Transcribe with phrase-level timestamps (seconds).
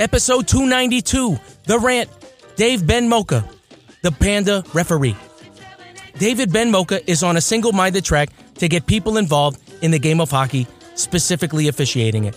[0.00, 2.08] Episode 292 The Rant.
[2.56, 3.44] Dave Benmocha,
[4.00, 5.14] the Panda referee.
[6.18, 10.18] David Benmocha is on a single minded track to get people involved in the game
[10.18, 12.34] of hockey, specifically officiating it.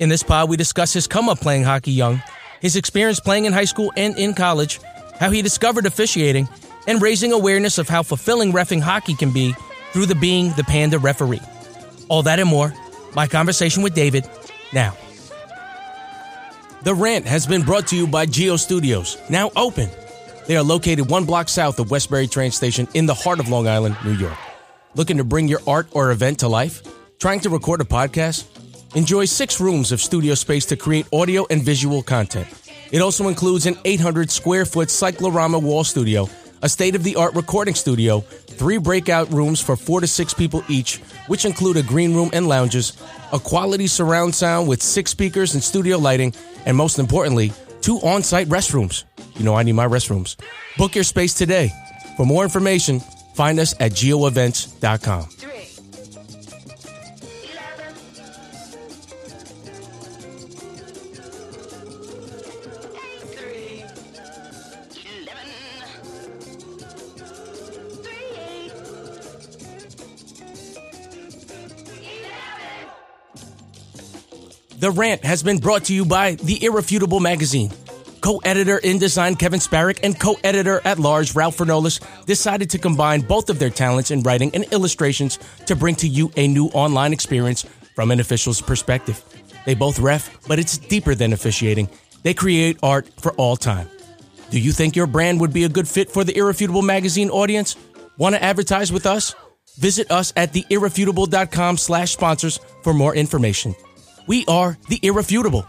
[0.00, 2.20] In this pod, we discuss his come up playing hockey young,
[2.60, 4.80] his experience playing in high school and in college,
[5.20, 6.48] how he discovered officiating,
[6.88, 9.54] and raising awareness of how fulfilling refing hockey can be
[9.92, 11.42] through the being the Panda referee.
[12.08, 12.74] All that and more,
[13.14, 14.28] my conversation with David
[14.72, 14.96] now.
[16.84, 19.88] The Rant has been brought to you by Geo Studios, now open.
[20.46, 23.66] They are located one block south of Westbury train station in the heart of Long
[23.66, 24.36] Island, New York.
[24.94, 26.82] Looking to bring your art or event to life?
[27.18, 28.44] Trying to record a podcast?
[28.94, 32.48] Enjoy six rooms of studio space to create audio and visual content.
[32.92, 36.28] It also includes an 800 square foot cyclorama wall studio,
[36.64, 40.64] a state of the art recording studio, three breakout rooms for four to six people
[40.66, 42.96] each, which include a green room and lounges,
[43.34, 46.32] a quality surround sound with six speakers and studio lighting,
[46.64, 49.04] and most importantly, two on site restrooms.
[49.36, 50.36] You know, I need my restrooms.
[50.78, 51.70] Book your space today.
[52.16, 53.00] For more information,
[53.34, 55.53] find us at geoevents.com.
[74.84, 77.72] The Rant has been brought to you by The Irrefutable Magazine.
[78.20, 82.78] Co editor in design Kevin Sparrick and co editor at large Ralph Fernolis decided to
[82.78, 86.66] combine both of their talents in writing and illustrations to bring to you a new
[86.66, 89.24] online experience from an official's perspective.
[89.64, 91.88] They both ref, but it's deeper than officiating.
[92.22, 93.88] They create art for all time.
[94.50, 97.74] Do you think your brand would be a good fit for the Irrefutable Magazine audience?
[98.18, 99.34] Want to advertise with us?
[99.78, 103.74] Visit us at theirrefutable.com slash sponsors for more information.
[104.26, 105.66] We are the Irrefutable.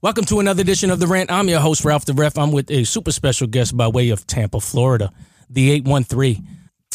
[0.00, 1.32] Welcome to another edition of The Rant.
[1.32, 2.38] I'm your host, Ralph the Ref.
[2.38, 5.12] I'm with a super special guest by way of Tampa, Florida,
[5.48, 6.46] the 813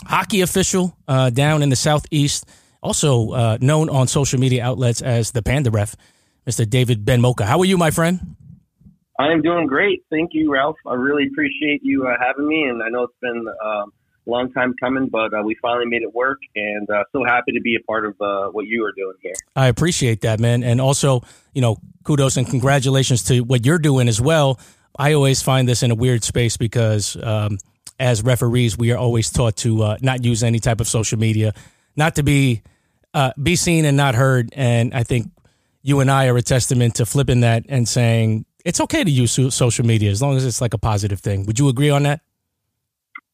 [0.06, 2.46] hockey official uh, down in the Southeast,
[2.82, 5.98] also uh, known on social media outlets as the Panda Ref,
[6.48, 6.68] Mr.
[6.68, 7.44] David Benmocha.
[7.44, 8.38] How are you, my friend?
[9.20, 10.04] I am doing great.
[10.10, 10.78] Thank you, Ralph.
[10.88, 13.92] I really appreciate you uh, having me, and I know it's been um,
[14.32, 17.62] long time coming, but uh, we finally made it work, and uh, so happy to
[17.62, 19.34] be a part of uh, what you are doing here.
[19.56, 21.22] I appreciate that, man, and also,
[21.54, 24.60] you know, kudos and congratulations to what you're doing as well.
[24.98, 27.58] I always find this in a weird space because um,
[28.00, 31.54] as referees, we are always taught to uh, not use any type of social media,
[31.96, 32.62] not to be
[33.14, 35.32] uh, be seen and not heard, and I think
[35.82, 39.40] you and I are a testament to flipping that and saying it's okay to use
[39.54, 41.46] social media as long as it's like a positive thing.
[41.46, 42.22] Would you agree on that?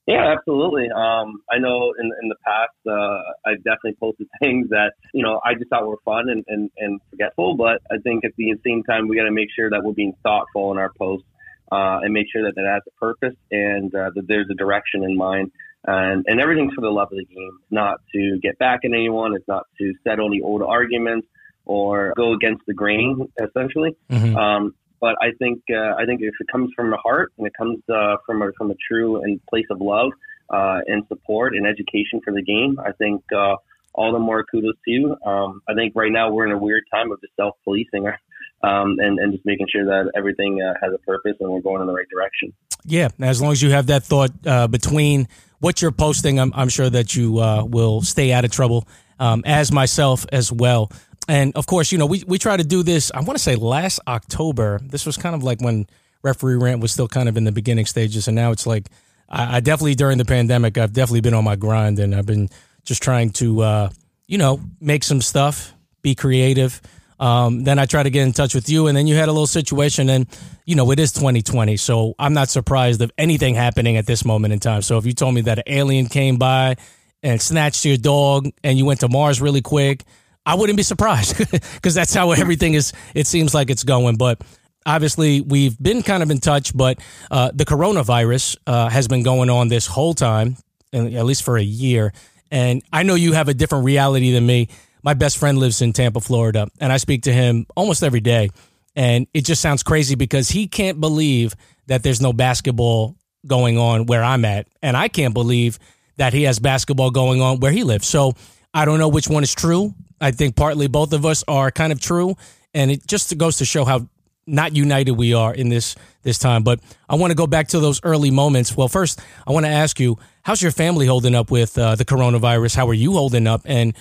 [0.07, 0.89] Yeah, absolutely.
[0.89, 5.39] Um, I know in in the past, uh, I definitely posted things that you know
[5.45, 7.55] I just thought were fun and, and, and forgetful.
[7.55, 10.13] But I think at the same time, we got to make sure that we're being
[10.23, 11.27] thoughtful in our posts
[11.71, 15.03] uh, and make sure that it has a purpose and uh, that there's a direction
[15.03, 15.51] in mind.
[15.83, 17.49] And, and everything's for the love of the game.
[17.59, 19.35] It's not to get back at anyone.
[19.35, 21.27] It's not to settle any old arguments
[21.65, 23.95] or go against the grain, essentially.
[24.09, 24.35] Mm-hmm.
[24.35, 27.53] Um, but I think uh, I think if it comes from the heart and it
[27.57, 30.11] comes uh, from a from a true and place of love
[30.49, 33.55] uh, and support and education for the game, I think uh,
[33.95, 35.17] all the more kudos to you.
[35.25, 38.07] Um, I think right now we're in a weird time of just self policing
[38.63, 41.81] um, and and just making sure that everything uh, has a purpose and we're going
[41.81, 42.53] in the right direction.
[42.85, 45.27] Yeah, as long as you have that thought uh, between
[45.59, 48.87] what you're posting, I'm, I'm sure that you will stay out of trouble.
[49.19, 50.91] Um, as myself as well.
[51.27, 53.55] And of course, you know, we, we try to do this, I want to say
[53.55, 54.79] last October.
[54.83, 55.87] This was kind of like when
[56.23, 58.27] referee rant was still kind of in the beginning stages.
[58.27, 58.89] And now it's like,
[59.29, 62.49] I, I definitely, during the pandemic, I've definitely been on my grind and I've been
[62.83, 63.89] just trying to, uh,
[64.27, 66.81] you know, make some stuff, be creative.
[67.21, 69.31] Um, then I try to get in touch with you, and then you had a
[69.31, 70.25] little situation, and
[70.65, 74.53] you know it is 2020, so I'm not surprised of anything happening at this moment
[74.53, 74.81] in time.
[74.81, 76.77] So if you told me that an alien came by
[77.21, 80.03] and snatched your dog, and you went to Mars really quick,
[80.45, 81.37] I wouldn't be surprised
[81.75, 82.93] because that's how everything is.
[83.13, 84.41] It seems like it's going, but
[84.85, 86.75] obviously we've been kind of in touch.
[86.75, 86.99] But
[87.29, 90.57] uh, the coronavirus uh, has been going on this whole time,
[90.93, 92.13] at least for a year.
[92.49, 94.67] And I know you have a different reality than me.
[95.03, 98.49] My best friend lives in Tampa, Florida, and I speak to him almost every day.
[98.95, 101.55] And it just sounds crazy because he can't believe
[101.87, 103.15] that there's no basketball
[103.47, 105.79] going on where I'm at, and I can't believe
[106.17, 108.05] that he has basketball going on where he lives.
[108.05, 108.33] So
[108.73, 109.95] I don't know which one is true.
[110.21, 112.35] I think partly both of us are kind of true,
[112.73, 114.07] and it just goes to show how
[114.47, 116.63] not united we are in this this time.
[116.63, 116.79] But
[117.09, 118.77] I want to go back to those early moments.
[118.77, 122.05] Well, first, I want to ask you, how's your family holding up with uh, the
[122.05, 122.75] coronavirus?
[122.75, 123.61] How are you holding up?
[123.65, 123.95] And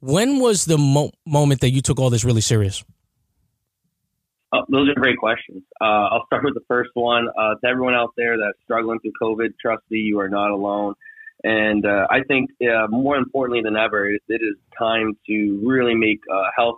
[0.00, 2.82] When was the mo- moment that you took all this really serious?
[4.52, 5.62] Oh, those are great questions.
[5.80, 7.28] Uh, I'll start with the first one.
[7.28, 10.94] Uh, to everyone out there that's struggling through COVID, trust me, you are not alone.
[11.42, 16.20] And uh, I think uh, more importantly than ever, it, is time to really make
[16.32, 16.76] uh, health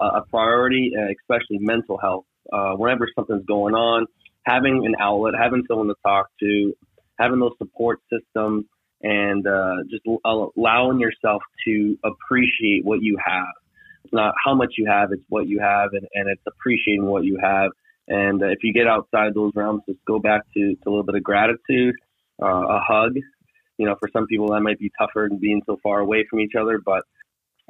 [0.00, 2.24] a priority, especially mental health.
[2.50, 4.06] Uh, whenever something's going on,
[4.44, 6.72] having an outlet, having someone to talk to,
[7.18, 8.64] having those support systems,
[9.02, 9.44] and
[9.90, 13.52] just allowing yourself to appreciate what you have
[14.04, 17.24] it's not how much you have, it's what you have, and, and it's appreciating what
[17.24, 17.70] you have.
[18.08, 21.04] And uh, if you get outside those realms, just go back to, to a little
[21.04, 21.94] bit of gratitude,
[22.42, 23.12] uh, a hug.
[23.80, 26.40] You know, for some people that might be tougher than being so far away from
[26.40, 27.02] each other, but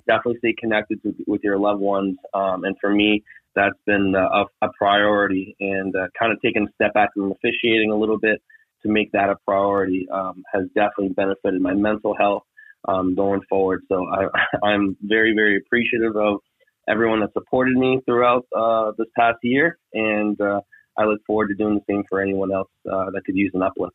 [0.06, 2.16] definitely stay connected to, with your loved ones.
[2.34, 3.22] Um, and for me,
[3.54, 5.56] that's been a, a priority.
[5.60, 8.42] And uh, kind of taking a step back from officiating a little bit
[8.82, 12.42] to make that a priority um, has definitely benefited my mental health
[12.88, 13.82] um, going forward.
[13.88, 14.26] So I,
[14.66, 16.40] I'm very, very appreciative of
[16.88, 20.60] everyone that supported me throughout uh, this past year, and uh,
[20.98, 23.62] I look forward to doing the same for anyone else uh, that could use an
[23.62, 23.94] uplift.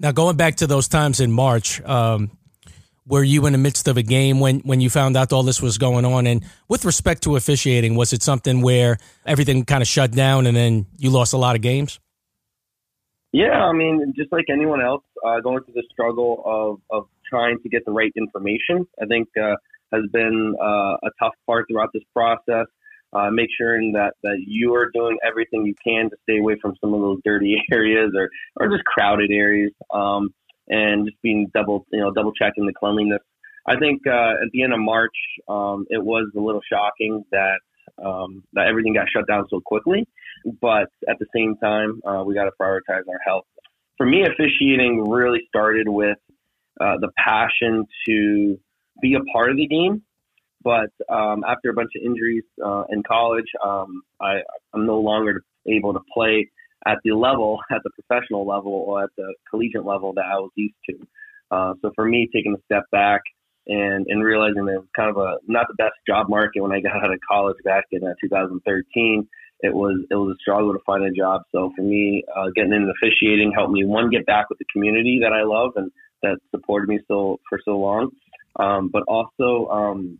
[0.00, 2.30] Now, going back to those times in March, um,
[3.06, 5.60] were you in the midst of a game when, when you found out all this
[5.60, 6.26] was going on?
[6.26, 10.56] And with respect to officiating, was it something where everything kind of shut down and
[10.56, 11.98] then you lost a lot of games?
[13.32, 17.58] Yeah, I mean, just like anyone else, uh, going through the struggle of, of trying
[17.62, 19.56] to get the right information, I think uh,
[19.92, 22.66] has been uh, a tough part throughout this process.
[23.12, 26.74] Uh, make sure that, that you are doing everything you can to stay away from
[26.80, 30.28] some of those dirty areas or, or just crowded areas, um,
[30.68, 33.22] and just being double, you know, double checking the cleanliness.
[33.66, 35.16] I think uh, at the end of March,
[35.48, 37.58] um, it was a little shocking that
[38.02, 40.06] um, that everything got shut down so quickly.
[40.60, 43.44] But at the same time, uh, we got to prioritize our health.
[43.96, 46.18] For me, officiating really started with
[46.80, 48.58] uh, the passion to
[49.02, 50.02] be a part of the game.
[50.62, 54.40] But um, after a bunch of injuries uh, in college, um, I,
[54.74, 56.50] I'm no longer able to play
[56.86, 60.50] at the level, at the professional level, or at the collegiate level that I was
[60.56, 61.06] used to.
[61.50, 63.22] Uh, so for me, taking a step back
[63.66, 66.72] and, and realizing that it was kind of a not the best job market when
[66.72, 69.28] I got out of college back in uh, 2013.
[69.60, 71.42] It was it was a struggle to find a job.
[71.52, 75.20] So for me, uh, getting into officiating helped me one get back with the community
[75.22, 75.90] that I love and
[76.22, 78.10] that supported me so for so long,
[78.58, 80.18] um, but also um,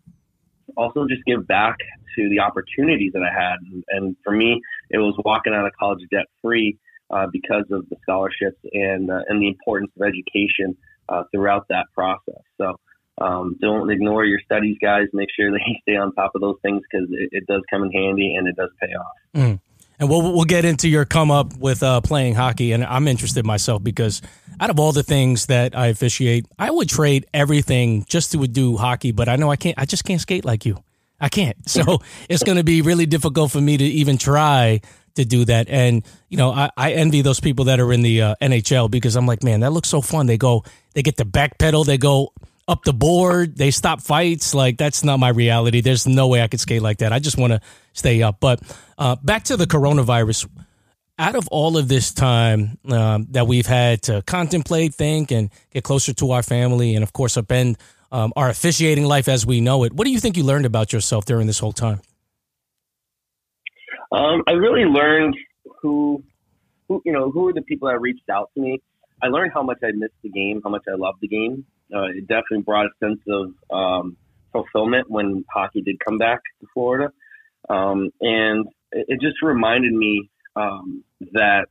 [0.76, 1.76] also just give back
[2.16, 3.56] to the opportunities that I had.
[3.70, 4.60] And, and for me,
[4.90, 6.78] it was walking out of college debt free
[7.10, 10.76] uh, because of the scholarships and uh, and the importance of education
[11.08, 12.42] uh, throughout that process.
[12.58, 12.76] So
[13.20, 15.06] um, don't ignore your studies, guys.
[15.12, 17.82] Make sure that you stay on top of those things because it, it, does come
[17.82, 19.16] in handy and it does pay off.
[19.34, 19.60] Mm.
[19.98, 23.44] And we'll we'll get into your come up with uh, playing hockey, and I'm interested
[23.44, 24.22] myself because
[24.60, 28.76] out of all the things that I officiate, I would trade everything just to do
[28.76, 29.10] hockey.
[29.12, 29.78] But I know I can't.
[29.78, 30.82] I just can't skate like you.
[31.20, 31.56] I can't.
[31.68, 34.80] So it's going to be really difficult for me to even try
[35.16, 35.68] to do that.
[35.68, 39.16] And you know, I, I envy those people that are in the uh, NHL because
[39.16, 40.26] I'm like, man, that looks so fun.
[40.26, 40.64] They go,
[40.94, 42.32] they get the back pedal, they go
[42.68, 43.56] up the board.
[43.56, 44.54] They stop fights.
[44.54, 45.80] Like that's not my reality.
[45.80, 47.12] There's no way I could skate like that.
[47.12, 47.60] I just want to
[47.94, 48.38] stay up.
[48.38, 48.60] But
[48.98, 50.48] uh, back to the coronavirus.
[51.20, 55.82] Out of all of this time um, that we've had to contemplate, think, and get
[55.82, 57.74] closer to our family, and of course upend
[58.12, 60.92] um, our officiating life as we know it, what do you think you learned about
[60.92, 62.00] yourself during this whole time?
[64.12, 65.36] Um, I really learned
[65.82, 66.22] who,
[66.88, 68.80] who, you know, who are the people that reached out to me.
[69.22, 72.04] I learned how much I missed the game, how much I love the game, uh,
[72.04, 74.16] it definitely brought a sense of um,
[74.52, 77.12] fulfillment when hockey did come back to Florida.
[77.68, 81.66] Um, and it, it, just reminded me um, that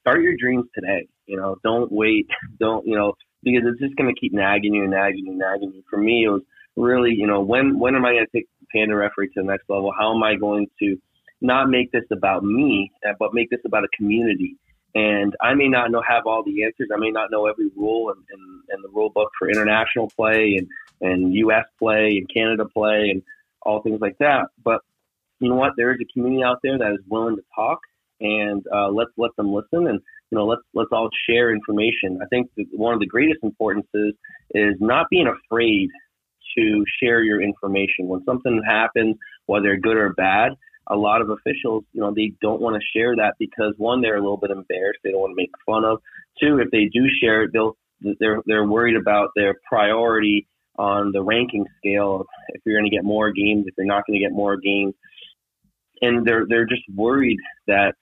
[0.00, 1.08] start your dreams today.
[1.26, 2.28] You know, don't wait.
[2.58, 5.38] Don't, you know, because it's just going to keep nagging you and nagging you and
[5.38, 5.82] nagging you.
[5.90, 6.42] For me, it was
[6.76, 9.68] really, you know, when, when am I going to take Panda Referee to the next
[9.68, 9.92] level?
[9.98, 10.96] How am I going to
[11.40, 14.56] not make this about me, but make this about a community?
[14.94, 16.88] And I may not know have all the answers.
[16.94, 20.58] I may not know every rule and, and, and the rule book for international play
[20.58, 20.68] and,
[21.00, 21.64] and U.S.
[21.78, 23.22] play and Canada play and
[23.62, 24.48] all things like that.
[24.62, 24.82] But
[25.40, 25.72] you know what?
[25.76, 27.80] There is a community out there that is willing to talk,
[28.20, 32.20] and uh, let's let them listen, and you know, let's let's all share information.
[32.22, 34.14] I think one of the greatest importances
[34.54, 35.88] is not being afraid
[36.56, 40.52] to share your information when something happens, whether good or bad
[40.88, 44.16] a lot of officials, you know, they don't want to share that because one, they're
[44.16, 45.00] a little bit embarrassed.
[45.04, 45.98] They don't want to make fun of.
[46.40, 47.76] Two, if they do share it, they'll
[48.18, 50.46] they're they're worried about their priority
[50.76, 52.24] on the ranking scale.
[52.48, 54.94] If you're going to get more games, if you're not going to get more games,
[56.00, 57.94] and they're they're just worried that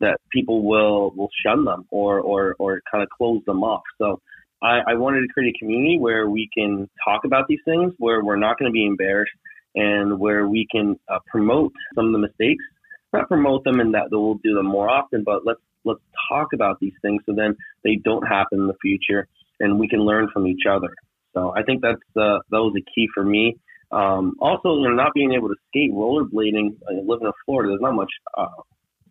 [0.00, 3.82] that people will will shun them or or or kind of close them off.
[3.98, 4.20] So
[4.62, 8.24] I, I wanted to create a community where we can talk about these things, where
[8.24, 9.32] we're not going to be embarrassed,
[9.76, 12.64] and where we can uh, promote some of the mistakes.
[13.12, 16.80] Not promote them and that we'll do them more often, but let's let's talk about
[16.80, 19.28] these things so then they don't happen in the future,
[19.60, 20.92] and we can learn from each other.
[21.32, 23.58] So I think that's uh, that was a key for me.
[23.92, 26.76] Um, also, you know, not being able to skate, rollerblading.
[26.88, 27.70] I live in Florida.
[27.70, 28.62] There's not much uh,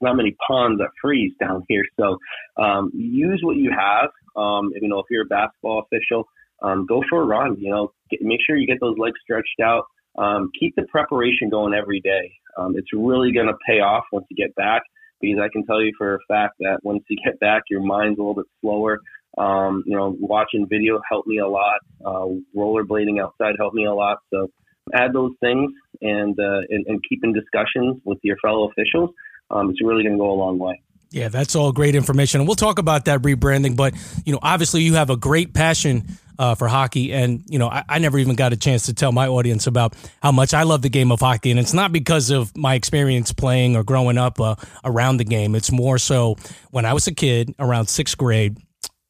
[0.02, 1.84] not many ponds that freeze down here.
[1.98, 2.18] So
[2.58, 4.10] um, use what you have.
[4.36, 6.28] Um, you know, if you're a basketball official,
[6.62, 7.58] um, go for a run.
[7.60, 9.86] You know, get, make sure you get those legs stretched out.
[10.18, 12.32] Um, keep the preparation going every day.
[12.58, 14.84] Um, it's really going to pay off once you get back
[15.20, 18.18] because I can tell you for a fact that once you get back, your mind's
[18.18, 19.00] a little bit slower.
[19.38, 21.80] Um, you know, watching video helped me a lot.
[22.06, 24.20] Uh, rollerblading outside helped me a lot.
[24.34, 24.48] So
[24.94, 29.10] add those things and, uh, and, and keep in discussions with your fellow officials
[29.52, 30.82] um, it's really going to go a long way.
[31.16, 32.42] Yeah, that's all great information.
[32.42, 33.78] And we'll talk about that rebranding.
[33.78, 33.94] But,
[34.26, 37.14] you know, obviously you have a great passion uh, for hockey.
[37.14, 39.96] And, you know, I, I, never even got a chance to tell my audience about
[40.22, 41.52] how much I love the game of hockey.
[41.52, 45.56] And it's not because of my experience playing or growing up uh, around the game.
[45.56, 46.36] It's more so
[46.72, 48.58] when I was a kid around sixth grade,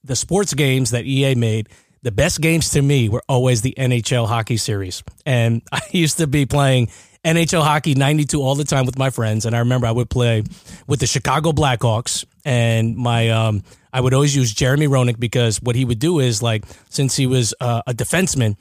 [0.03, 1.69] the sports games that EA made,
[2.03, 5.01] the best games to me were always the NHL hockey series.
[5.25, 6.89] And I used to be playing
[7.25, 9.45] NHL hockey 92 all the time with my friends.
[9.45, 10.43] And I remember I would play
[10.87, 15.75] with the Chicago Blackhawks and my, um, I would always use Jeremy Roenick because what
[15.75, 18.57] he would do is like, since he was uh, a defenseman,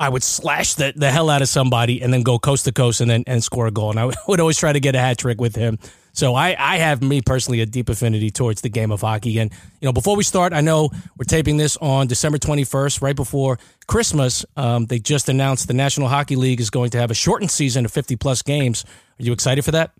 [0.00, 3.02] I would slash the, the hell out of somebody and then go coast to coast
[3.02, 3.90] and then and score a goal.
[3.90, 5.78] And I would always try to get a hat trick with him.
[6.12, 9.38] So I, I have me personally a deep affinity towards the game of hockey.
[9.38, 13.14] And, you know, before we start, I know we're taping this on December 21st, right
[13.14, 14.44] before Christmas.
[14.56, 17.84] Um, they just announced the National Hockey League is going to have a shortened season
[17.84, 18.84] of 50 plus games.
[19.20, 19.92] Are you excited for that?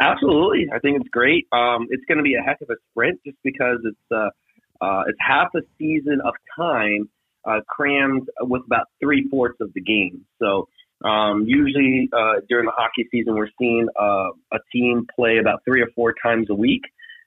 [0.00, 0.68] Absolutely.
[0.74, 1.46] I think it's great.
[1.52, 4.30] Um, it's going to be a heck of a sprint just because it's, uh,
[4.82, 7.10] uh, it's half a season of time
[7.44, 10.24] uh, crammed with about three fourths of the game.
[10.40, 10.68] So,
[11.02, 15.80] um, usually uh, during the hockey season, we're seeing uh, a team play about three
[15.80, 16.82] or four times a week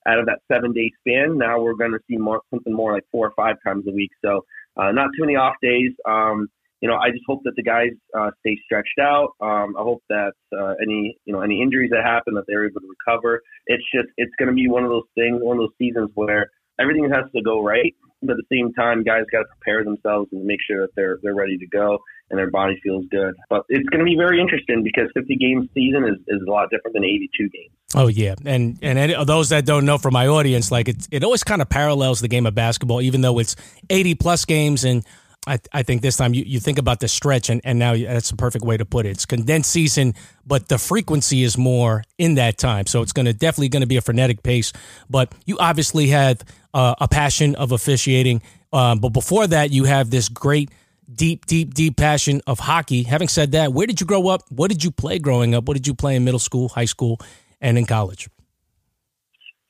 [0.08, 1.38] out of that seven day span.
[1.38, 4.12] Now we're going to see more something more like four or five times a week.
[4.24, 4.46] So
[4.78, 5.92] uh, not too many off days.
[6.08, 6.48] Um,
[6.82, 9.30] you know, I just hope that the guys uh, stay stretched out.
[9.40, 12.82] Um, I hope that uh, any you know any injuries that happen that they're able
[12.82, 13.42] to recover.
[13.68, 16.52] It's just it's going to be one of those things, one of those seasons where
[16.80, 20.30] everything has to go right but at the same time, guys got to prepare themselves
[20.32, 22.00] and make sure that they're they're ready to go
[22.30, 23.36] and their body feels good.
[23.50, 26.70] But it's going to be very interesting because 50 game season is, is a lot
[26.72, 27.72] different than 82 games.
[27.96, 31.24] Oh yeah, and and any, those that don't know from my audience, like it it
[31.24, 33.56] always kind of parallels the game of basketball, even though it's
[33.90, 35.06] 80 plus games and.
[35.46, 38.30] I, I think this time you, you think about the stretch, and, and now that's
[38.30, 39.10] the perfect way to put it.
[39.10, 40.14] It's condensed season,
[40.46, 42.86] but the frequency is more in that time.
[42.86, 44.72] So it's going to definitely going to be a frenetic pace.
[45.10, 48.42] But you obviously have uh, a passion of officiating.
[48.72, 50.72] Um, but before that, you have this great,
[51.14, 53.04] deep, deep, deep passion of hockey.
[53.04, 54.44] Having said that, where did you grow up?
[54.50, 55.66] What did you play growing up?
[55.66, 57.20] What did you play in middle school, high school,
[57.60, 58.30] and in college?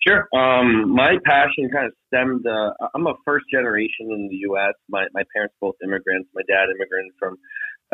[0.05, 0.27] Sure.
[0.35, 2.45] Um, my passion kind of stemmed.
[2.45, 4.73] Uh, I'm a first generation in the U.S.
[4.89, 6.29] My my parents both immigrants.
[6.33, 7.37] My dad immigrated from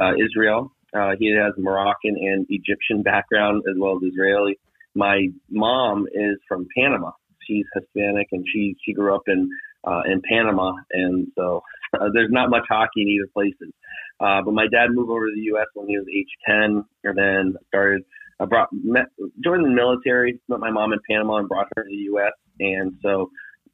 [0.01, 0.72] uh, Israel.
[0.94, 4.58] Uh, he has Moroccan and Egyptian background as well as Israeli.
[4.96, 7.12] My mom is from Panama,
[7.50, 9.50] she's Hispanic and she she grew up in
[9.86, 11.62] uh, in Panama, and so
[11.94, 13.74] uh, there's not much hockey in either places.
[14.20, 15.68] Uh, but my dad moved over to the U.S.
[15.74, 18.04] when he was age 10, and then started.
[18.39, 19.08] I brought met,
[19.43, 22.31] joined the military, met my mom in Panama, and brought her to the U.S.
[22.60, 23.29] And so,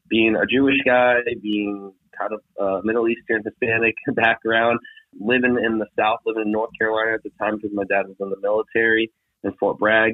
[0.10, 4.80] being a Jewish guy, being kind of uh, Middle Eastern Hispanic background,
[5.20, 8.16] living in the South, living in North Carolina at the time because my dad was
[8.20, 9.12] in the military
[9.44, 10.14] in Fort Bragg,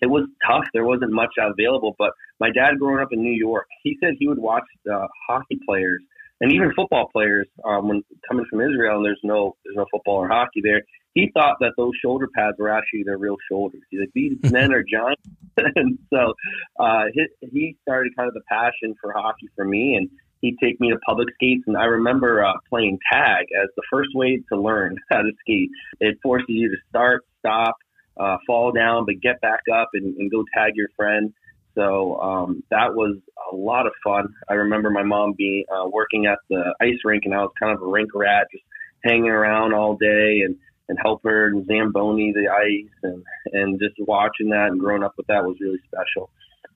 [0.00, 0.64] it was tough.
[0.72, 1.94] There wasn't much available.
[1.98, 5.58] But my dad, growing up in New York, he said he would watch the hockey
[5.66, 6.02] players
[6.40, 8.96] and even football players um, when coming from Israel.
[8.96, 10.82] And there's no there's no football or hockey there.
[11.14, 13.80] He thought that those shoulder pads were actually their real shoulders.
[13.90, 15.22] He's like, these men are giants.
[15.76, 16.34] and so
[16.78, 20.08] uh, he, he started kind of the passion for hockey for me, and
[20.40, 21.64] he'd take me to public skates.
[21.66, 25.70] And I remember uh, playing tag as the first way to learn how to skate.
[26.00, 27.74] It forces you to start, stop,
[28.16, 31.32] uh, fall down, but get back up and, and go tag your friend.
[31.78, 33.16] So um, that was
[33.52, 34.34] a lot of fun.
[34.48, 37.74] I remember my mom being uh, working at the ice rink, and I was kind
[37.74, 38.64] of a rink rat, just
[39.04, 40.56] hanging around all day and
[40.88, 45.12] and help her and zamboni the ice, and and just watching that and growing up
[45.16, 46.30] with that was really special.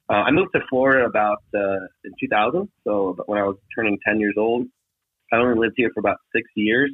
[0.09, 4.21] Uh, I moved to Florida about uh, in 2000, so when I was turning 10
[4.21, 4.67] years old.
[5.33, 6.91] I only lived here for about six years.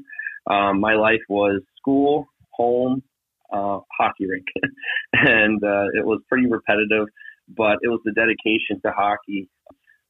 [0.49, 3.03] Um, my life was school, home,
[3.53, 4.47] uh, hockey rink,
[5.13, 7.09] and uh, it was pretty repetitive.
[7.57, 9.49] But it was the dedication to hockey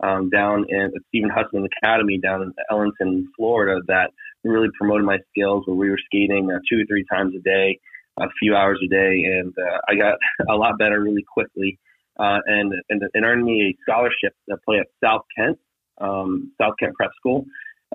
[0.00, 4.10] um, down in Stephen Hudson Academy down in Ellenton, Florida, that
[4.44, 5.64] really promoted my skills.
[5.66, 7.78] Where we were skating uh, two or three times a day,
[8.18, 10.18] a few hours a day, and uh, I got
[10.48, 11.78] a lot better really quickly,
[12.18, 15.58] uh, and, and and earned me a scholarship to play at South Kent,
[16.00, 17.44] um, South Kent Prep School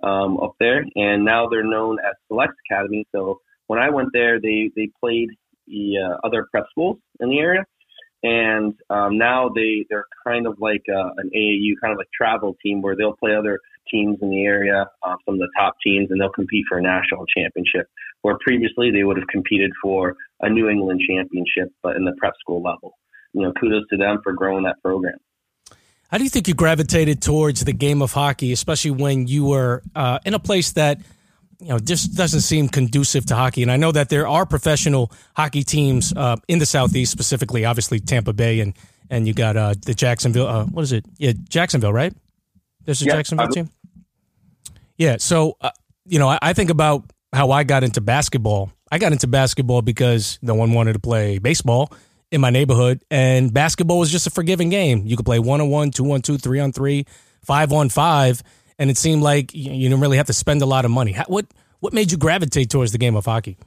[0.01, 3.05] um, up there, and now they're known as Select Academy.
[3.13, 5.29] So when I went there, they they played
[5.67, 7.63] the uh, other prep schools in the area,
[8.24, 12.56] and um, now they they're kind of like uh, an AAU kind of like travel
[12.63, 13.60] team where they'll play other
[13.92, 16.82] teams in the area, uh, some of the top teams, and they'll compete for a
[16.82, 17.88] national championship.
[18.22, 22.34] Where previously they would have competed for a New England championship, but in the prep
[22.39, 22.98] school level.
[23.34, 25.18] You know, kudos to them for growing that program.
[26.10, 29.82] How do you think you gravitated towards the game of hockey, especially when you were
[29.96, 31.00] uh, in a place that
[31.63, 33.62] you know just doesn't seem conducive to hockey?
[33.63, 38.00] And I know that there are professional hockey teams uh, in the southeast, specifically, obviously
[38.00, 38.74] Tampa Bay, and
[39.10, 40.48] and you got uh, the Jacksonville.
[40.48, 41.05] Uh, what is it?
[41.17, 42.13] Yeah, Jacksonville, right?
[42.86, 43.70] There's a yeah, Jacksonville team.
[44.98, 45.17] Yeah.
[45.20, 45.72] So uh,
[46.05, 48.72] you know, I, I think about how I got into basketball.
[48.91, 51.91] I got into basketball because no one wanted to play baseball
[52.32, 55.03] in my neighborhood, and basketball was just a forgiving game.
[55.05, 57.05] You could play one on one, two on two, three on three,
[57.43, 58.43] five on five,
[58.83, 61.15] and it seemed like you, didn't really have to spend a lot of money.
[61.27, 61.45] What
[61.79, 63.57] what made you gravitate towards the game of hockey?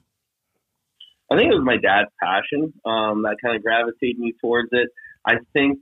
[1.33, 4.91] I think it was my dad's passion um, that kind of gravitated me towards it.
[5.27, 5.79] I think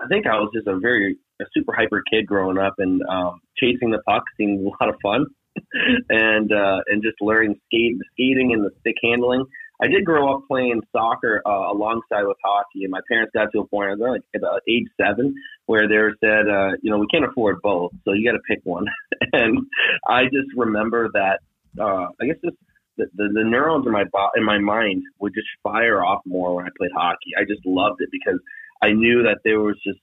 [0.00, 3.40] I think I was just a very a super hyper kid growing up, and um,
[3.58, 5.26] chasing the puck seemed a lot of fun,
[6.08, 9.44] and uh, and just learning skate, skating and the stick handling.
[9.80, 13.60] I did grow up playing soccer uh, alongside with hockey, and my parents got to
[13.60, 15.34] a point, I was like about age seven,
[15.66, 18.60] where they said, uh, you know, we can't afford both, so you got to pick
[18.64, 18.86] one.
[19.32, 19.58] and
[20.06, 21.40] I just remember that,
[21.78, 22.56] uh, I guess just
[22.96, 26.54] the, the, the neurons in my bo- in my mind would just fire off more
[26.54, 27.32] when I played hockey.
[27.38, 28.40] I just loved it because
[28.82, 29.98] I knew that there was just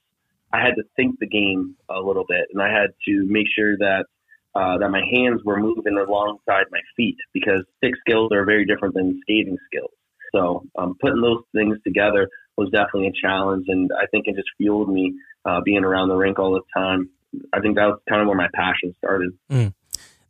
[0.52, 3.76] I had to think the game a little bit, and I had to make sure
[3.78, 4.06] that
[4.54, 8.94] uh, that my hands were moving alongside my feet because stick skills are very different
[8.94, 9.90] than skating skills.
[10.34, 14.48] So um, putting those things together was definitely a challenge, and I think it just
[14.56, 15.14] fueled me
[15.44, 17.10] uh, being around the rink all the time.
[17.52, 19.32] I think that was kind of where my passion started.
[19.50, 19.74] Mm.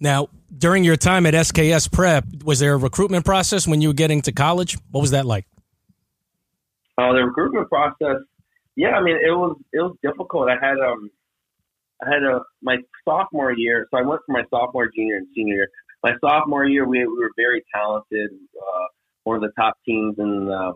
[0.00, 3.94] Now, during your time at SKS Prep, was there a recruitment process when you were
[3.94, 4.76] getting to college?
[4.90, 5.46] What was that like?
[6.96, 8.22] Uh, the recruitment process,
[8.76, 10.48] yeah, I mean, it was it was difficult.
[10.48, 11.10] I had um,
[12.04, 15.54] I had a my sophomore year, so I went for my sophomore, junior, and senior
[15.54, 15.68] year.
[16.02, 18.86] My sophomore year, we, we were very talented, uh,
[19.24, 20.72] one of the top teams in uh,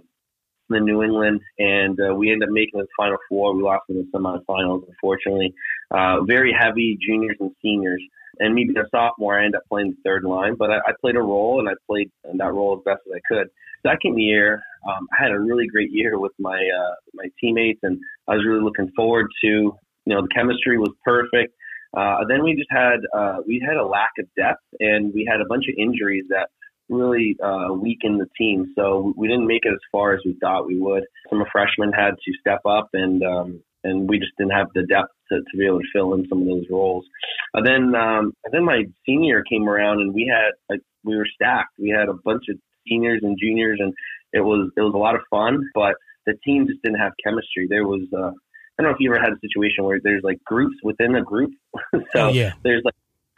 [0.70, 3.54] the New England, and uh, we ended up making the Final Four.
[3.54, 5.54] We lost in the semifinals, unfortunately.
[5.90, 8.02] Uh, very heavy juniors and seniors,
[8.40, 10.92] and me being a sophomore, I ended up playing the third line, but I, I
[11.00, 13.48] played a role, and I played in that role as best as I could.
[13.86, 17.98] Second year, um, I had a really great year with my uh, my teammates, and
[18.26, 19.72] I was really looking forward to
[20.08, 21.54] you know, the chemistry was perfect.
[21.94, 25.40] Uh, then we just had uh, we had a lack of depth, and we had
[25.40, 26.48] a bunch of injuries that
[26.88, 28.72] really uh, weakened the team.
[28.74, 31.04] So we didn't make it as far as we thought we would.
[31.28, 35.12] Some freshmen had to step up, and um, and we just didn't have the depth
[35.30, 37.04] to, to be able to fill in some of those roles.
[37.52, 41.28] And then um, and then my senior came around, and we had like we were
[41.34, 41.78] stacked.
[41.78, 42.56] We had a bunch of
[42.88, 43.92] seniors and juniors, and
[44.32, 47.66] it was it was a lot of fun, but the team just didn't have chemistry.
[47.68, 48.32] There was uh,
[48.78, 51.22] I don't know if you ever had a situation where there's like groups within a
[51.22, 51.50] group.
[51.92, 52.52] so oh, yeah.
[52.62, 52.94] there's like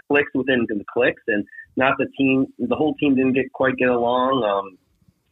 [0.09, 2.47] clicks within the clicks, and not the team.
[2.59, 4.45] The whole team didn't get quite get along.
[4.45, 4.79] Um,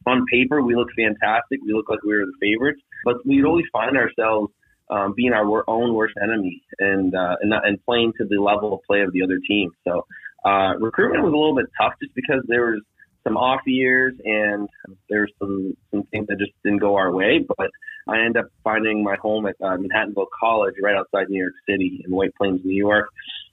[0.07, 1.61] on paper, we looked fantastic.
[1.64, 4.51] We looked like we were the favorites, but we'd always find ourselves
[4.90, 8.73] um, being our own worst enemy and uh, and, not, and playing to the level
[8.73, 9.71] of play of the other team.
[9.87, 10.07] So
[10.44, 12.81] uh, recruitment was a little bit tough just because there was
[13.25, 14.68] some off years and
[15.11, 17.44] there's some some things that just didn't go our way.
[17.47, 17.71] But
[18.09, 22.03] I ended up finding my home at uh, Manhattanville College, right outside New York City
[22.05, 23.09] in White Plains, New York,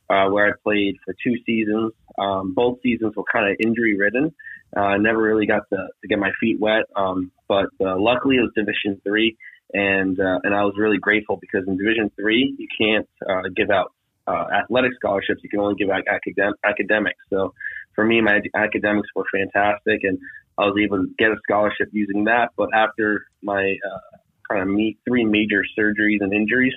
[0.09, 1.91] uh, where I played for two seasons.
[2.17, 4.33] Um, both seasons were kind of injury ridden.
[4.75, 8.37] Uh, I never really got to, to get my feet wet, um, but uh, luckily
[8.37, 9.37] it was Division three,
[9.73, 13.69] and uh, and I was really grateful because in Division three you can't uh, give
[13.69, 13.93] out
[14.27, 15.41] uh, athletic scholarships.
[15.43, 17.19] You can only give out academic academics.
[17.29, 17.53] So
[17.93, 20.19] for me, my academics were fantastic, and
[20.57, 22.49] I was able to get a scholarship using that.
[22.57, 24.17] But after my uh,
[24.49, 26.73] kind of me, three major surgeries and injuries,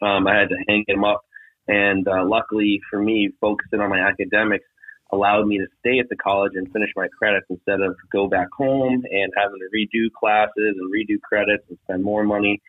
[0.00, 1.22] um, I had to hang them up.
[1.68, 4.64] And uh, luckily for me, focusing on my academics
[5.12, 8.48] allowed me to stay at the college and finish my credits instead of go back
[8.56, 12.60] home and having to redo classes and redo credits and spend more money.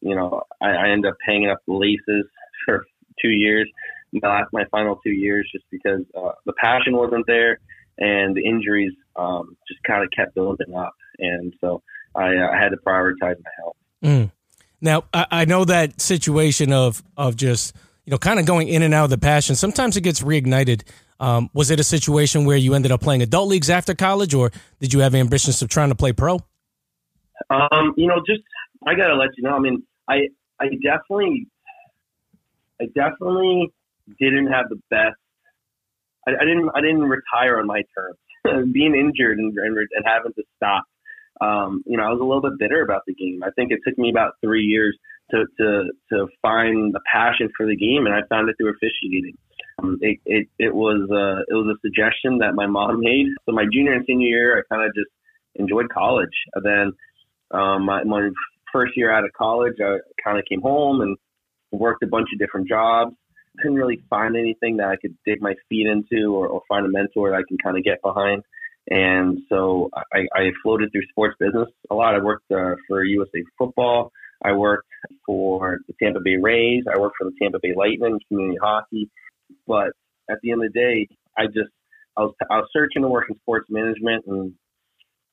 [0.00, 2.26] You know, I, I ended up hanging up the laces
[2.64, 2.86] for
[3.20, 3.68] two years
[4.12, 7.60] not my final two years just because uh, the passion wasn't there
[7.98, 10.94] and the injuries um, just kind of kept building up.
[11.18, 11.82] And so
[12.18, 13.76] I, uh, I had to prioritize my health.
[14.02, 14.32] Mm.
[14.80, 18.82] Now, I, I know that situation of, of just, you know, kind of going in
[18.82, 19.54] and out of the passion.
[19.54, 20.82] Sometimes it gets reignited.
[21.20, 24.50] Um, was it a situation where you ended up playing adult leagues after college, or
[24.80, 26.40] did you have ambitions of trying to play pro?
[27.50, 28.42] Um, you know, just
[28.86, 29.54] I gotta let you know.
[29.54, 30.28] I mean, I
[30.60, 31.48] I definitely,
[32.80, 33.72] I definitely
[34.20, 35.16] didn't have the best.
[36.26, 38.18] I, I didn't I didn't retire on my terms.
[38.72, 40.84] Being injured and, and, and having to stop,
[41.40, 43.42] um, you know, I was a little bit bitter about the game.
[43.44, 44.96] I think it took me about three years
[45.30, 49.36] to to to find the passion for the game, and I found it through officiating.
[49.80, 53.26] Um, it, it it was uh, it was a suggestion that my mom made.
[53.46, 55.10] So my junior and senior year, I kind of just
[55.58, 56.34] enjoyed college.
[56.54, 56.92] And then
[57.58, 58.30] um, my, my
[58.72, 61.16] first year out of college, I kind of came home and
[61.70, 63.14] worked a bunch of different jobs.
[63.60, 66.88] Couldn't really find anything that I could dig my feet into or, or find a
[66.88, 68.42] mentor that I can kind of get behind.
[68.90, 72.14] And so I, I floated through sports business a lot.
[72.14, 74.12] I worked uh, for USA Football.
[74.42, 74.88] I worked
[75.26, 76.84] for the Tampa Bay Rays.
[76.92, 79.10] I worked for the Tampa Bay Lightning, community hockey.
[79.66, 79.90] But
[80.30, 81.70] at the end of the day, I just
[82.16, 84.52] I was I was searching to work in sports management, and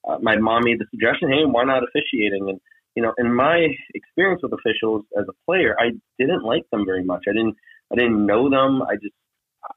[0.08, 2.60] uh, my mom made the suggestion, "Hey, why not officiating?" And
[2.96, 7.04] you know, in my experience with officials as a player, I didn't like them very
[7.04, 7.24] much.
[7.28, 7.56] I didn't
[7.92, 8.82] I didn't know them.
[8.82, 9.16] I just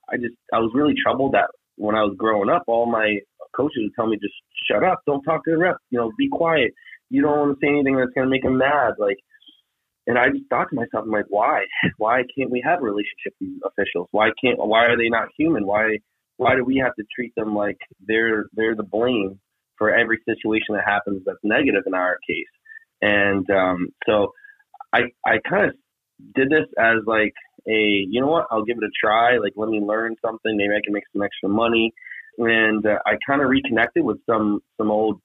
[0.09, 3.19] I just I was really troubled that when I was growing up, all my
[3.57, 4.35] coaches would tell me just
[4.71, 6.73] shut up, don't talk to the ref, you know, be quiet.
[7.11, 8.95] You don't want to say anything that's gonna make them mad.
[8.99, 9.19] Like
[10.09, 11.65] and I just thought to myself, I'm like, why?
[11.99, 14.09] Why can't we have a relationship with these officials?
[14.11, 15.67] Why can't why are they not human?
[15.67, 15.99] Why
[16.39, 19.39] why do we have to treat them like they're they're the blame
[19.77, 22.53] for every situation that happens that's negative in our case?
[23.03, 24.33] And um, so
[24.95, 25.75] I I kind of
[26.35, 27.35] did this as like
[27.69, 29.37] a you know what I'll give it a try.
[29.37, 30.57] Like let me learn something.
[30.57, 31.93] Maybe I can make some extra money.
[32.39, 35.21] And uh, I kind of reconnected with some some old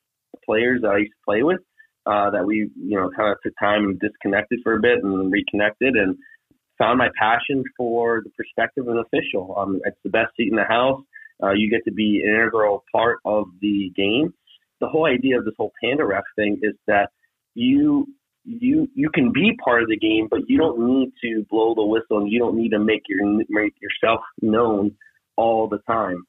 [0.46, 1.60] players that I used to play with.
[2.06, 5.32] Uh, that we you know kind of took time and disconnected for a bit and
[5.32, 6.18] reconnected and
[6.78, 9.56] found my passion for the perspective of an official.
[9.58, 11.02] Um, it's the best seat in the house.
[11.42, 14.34] Uh, you get to be an integral part of the game.
[14.82, 17.10] The whole idea of this whole panda ref thing is that
[17.56, 18.08] you
[18.46, 21.86] you you can be part of the game, but you don't need to blow the
[21.86, 24.96] whistle and you don't need to make your make yourself known
[25.38, 26.24] all the time.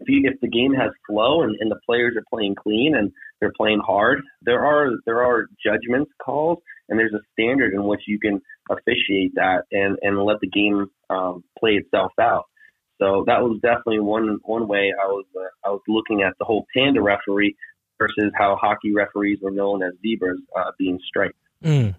[0.00, 3.12] If you, if the game has flow and, and the players are playing clean and
[3.40, 6.58] they're playing hard, there are there are judgments calls
[6.88, 10.86] and there's a standard in which you can officiate that and and let the game
[11.10, 12.44] um, play itself out.
[13.00, 16.44] So that was definitely one one way I was uh, I was looking at the
[16.44, 17.56] whole panda referee
[17.98, 21.36] versus how hockey referees were known as zebras uh, being striped.
[21.62, 21.94] Mm.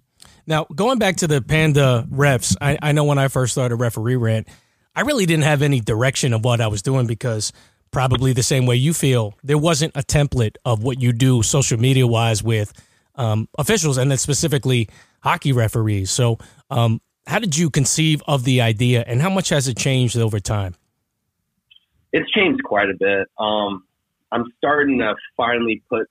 [0.45, 4.15] Now, going back to the Panda refs, I, I know when I first started referee
[4.15, 4.47] rant,
[4.95, 7.53] I really didn't have any direction of what I was doing because
[7.91, 11.79] probably the same way you feel, there wasn't a template of what you do social
[11.79, 12.73] media wise with
[13.15, 14.89] um, officials and then specifically
[15.21, 16.09] hockey referees.
[16.09, 16.37] So,
[16.69, 20.39] um, how did you conceive of the idea and how much has it changed over
[20.39, 20.73] time?
[22.11, 23.27] It's changed quite a bit.
[23.37, 23.83] Um,
[24.31, 26.09] I'm starting to finally put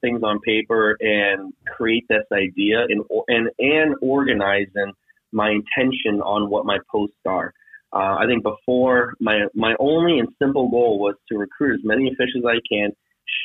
[0.00, 4.92] things on paper and create this idea and and and organizing
[5.30, 7.54] my intention on what my posts are.
[7.92, 12.08] Uh, I think before my my only and simple goal was to recruit as many
[12.08, 12.90] officials as I can,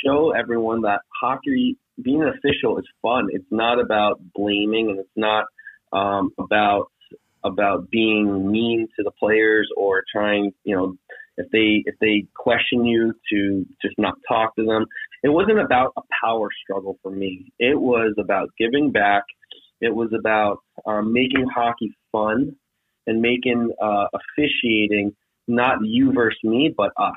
[0.05, 3.27] show everyone that hockey being an official is fun.
[3.31, 5.45] It's not about blaming and it's not
[5.91, 6.87] um, about
[7.43, 10.95] about being mean to the players or trying you know
[11.37, 14.85] if they if they question you to just not talk to them.
[15.23, 17.51] It wasn't about a power struggle for me.
[17.59, 19.23] It was about giving back.
[19.81, 22.55] It was about um, making hockey fun
[23.07, 25.15] and making uh, officiating
[25.47, 27.15] not you versus me, but us,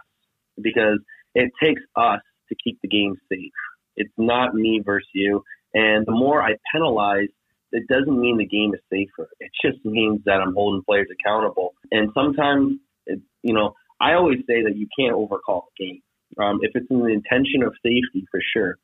[0.61, 1.01] because
[1.35, 3.53] it takes us to keep the game safe.
[3.97, 5.43] It's not me versus you.
[5.75, 7.29] And the more I penalize,
[7.73, 9.29] it doesn't mean the game is safer.
[9.39, 11.75] It just means that I'm holding players accountable.
[11.93, 16.01] And sometimes, it, you know, I always say that you can't overcall a game.
[16.39, 18.77] Um, if it's in the intention of safety, for sure.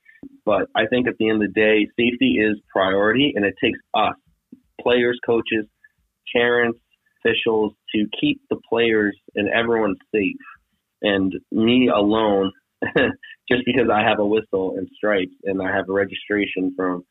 [0.45, 3.79] But I think at the end of the day, safety is priority, and it takes
[3.95, 4.15] us,
[4.81, 5.67] players, coaches,
[6.35, 6.79] parents,
[7.27, 10.37] officials, to keep the players and everyone safe.
[11.03, 12.53] And me alone,
[13.51, 17.05] just because I have a whistle and stripes and I have a registration from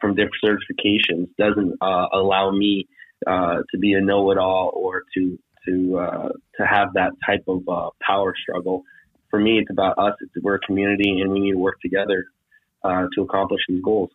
[0.00, 2.88] from different certifications, doesn't uh, allow me
[3.26, 7.90] uh, to be a know-it-all or to to uh, to have that type of uh,
[8.00, 8.82] power struggle.
[9.30, 10.14] For me, it's about us.
[10.20, 12.24] It's, we're a community, and we need to work together
[12.84, 14.10] uh, to accomplish these goals.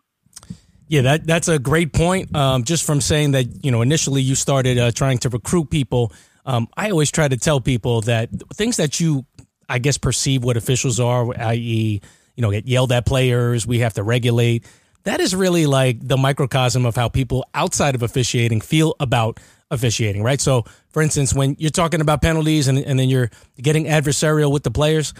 [0.92, 2.36] Yeah, that that's a great point.
[2.36, 6.12] Um, just from saying that, you know, initially you started uh, trying to recruit people.
[6.46, 9.26] Um, I always try to tell people that things that you,
[9.70, 12.02] I guess, perceive what officials are, i.e.,
[12.36, 14.66] you know, get yelled at players, we have to regulate.
[15.04, 20.24] That is really like the microcosm of how people outside of officiating feel about officiating,
[20.24, 20.42] right?
[20.42, 24.64] So, for instance, when you're talking about penalties and, and then you're getting adversarial with
[24.64, 25.14] the players,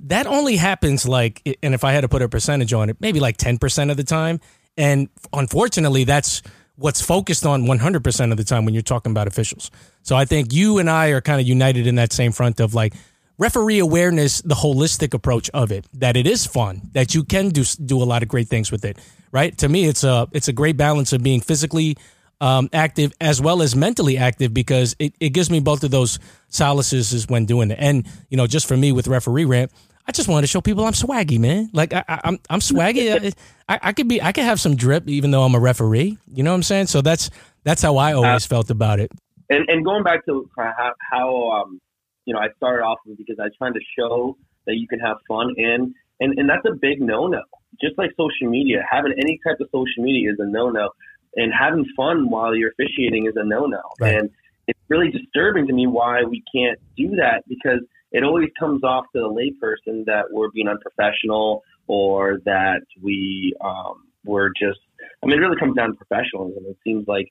[0.00, 3.20] that only happens like, and if I had to put a percentage on it, maybe
[3.20, 4.38] like 10% of the time.
[4.76, 6.42] And unfortunately, that's
[6.76, 9.70] what's focused on 100% of the time when you're talking about officials.
[10.02, 12.74] So I think you and I are kind of united in that same front of
[12.74, 12.94] like
[13.38, 17.64] referee awareness, the holistic approach of it, that it is fun, that you can do
[17.84, 18.98] do a lot of great things with it,
[19.32, 19.56] right?
[19.58, 21.96] To me, it's a it's a great balance of being physically
[22.40, 26.18] um, active as well as mentally active because it, it gives me both of those
[26.50, 27.78] solaces when doing it.
[27.80, 29.72] And you know, just for me with referee rant,
[30.06, 31.70] I just wanted to show people I'm swaggy, man.
[31.72, 33.34] Like I, am I'm, I'm swaggy.
[33.68, 36.18] I, I could be I could have some drip even though I'm a referee.
[36.32, 36.86] You know what I'm saying?
[36.86, 37.30] So that's
[37.64, 39.10] that's how I always uh, felt about it.
[39.50, 41.80] And, and going back to how, how um,
[42.26, 44.36] you know I started off with because I was trying to show
[44.66, 47.42] that you can have fun and and and that's a big no no.
[47.80, 50.90] Just like social media, having any type of social media is a no no,
[51.36, 53.80] and having fun while you're officiating is a no no.
[53.98, 54.16] Right.
[54.16, 54.30] And
[54.66, 57.80] it's really disturbing to me why we can't do that because
[58.14, 64.04] it always comes off to the layperson that we're being unprofessional or that we um,
[64.24, 64.78] we're just.
[65.22, 66.64] I mean, it really comes down to professionalism.
[66.68, 67.26] It seems like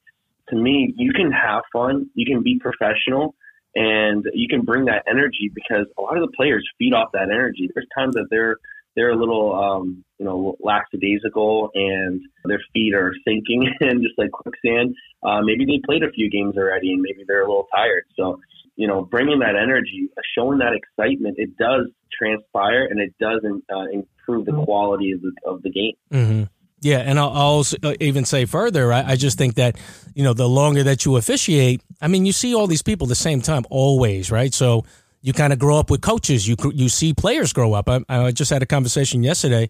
[0.49, 3.33] to me, you can have fun, you can be professional,
[3.75, 7.29] and you can bring that energy because a lot of the players feed off that
[7.31, 7.69] energy.
[7.73, 8.57] There's times that they're
[8.97, 14.31] they're a little um, you know lackadaisical and their feet are sinking in just like
[14.31, 14.95] quicksand.
[15.23, 18.03] Uh, maybe they played a few games already and maybe they're a little tired.
[18.17, 18.39] So
[18.75, 23.83] you know, bringing that energy, showing that excitement, it does transpire and it does uh,
[23.91, 24.63] improve the mm-hmm.
[24.63, 25.93] quality of the, of the game.
[26.11, 26.43] Mm-hmm.
[26.81, 28.91] Yeah, and I'll, I'll, uh, even say further.
[28.91, 29.77] I, I, just think that
[30.15, 33.15] you know the longer that you officiate, I mean, you see all these people the
[33.15, 34.53] same time always, right?
[34.53, 34.83] So
[35.21, 36.45] you kind of grow up with coaches.
[36.45, 37.87] You you see players grow up.
[37.87, 39.69] I, I just had a conversation yesterday.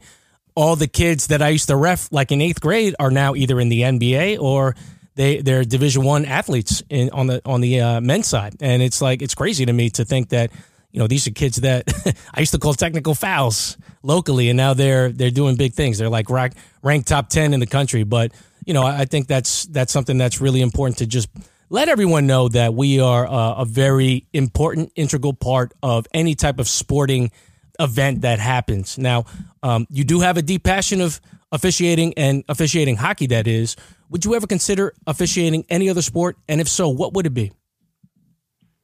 [0.56, 3.60] All the kids that I used to ref like in eighth grade are now either
[3.60, 4.76] in the NBA or
[5.15, 9.02] they they're Division One athletes in on the on the uh, men's side, and it's
[9.02, 10.52] like it's crazy to me to think that
[10.91, 11.91] you know these are kids that
[12.34, 15.97] I used to call technical fouls locally, and now they're they're doing big things.
[15.97, 18.32] They're like rank, ranked top ten in the country, but
[18.65, 21.30] you know I think that's that's something that's really important to just
[21.69, 26.60] let everyone know that we are uh, a very important integral part of any type
[26.60, 27.32] of sporting
[27.80, 28.97] event that happens.
[28.97, 29.26] Now,
[29.63, 31.19] um, you do have a deep passion of
[31.54, 33.28] officiating and officiating hockey.
[33.28, 33.78] That is.
[34.10, 36.38] Would you ever consider officiating any other sport?
[36.50, 37.54] And if so, what would it be?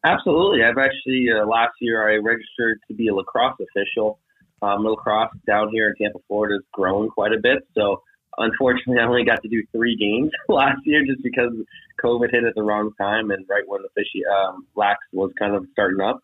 [0.06, 0.64] Absolutely.
[0.64, 4.20] I've actually, uh, last year, I registered to be a lacrosse official.
[4.62, 7.68] Um, lacrosse down here in Tampa, Florida has grown quite a bit.
[7.76, 8.02] So,
[8.38, 11.52] unfortunately, I only got to do three games last year just because
[12.04, 15.54] COVID hit at the wrong time and right when the fishy um, lax was kind
[15.54, 16.22] of starting up.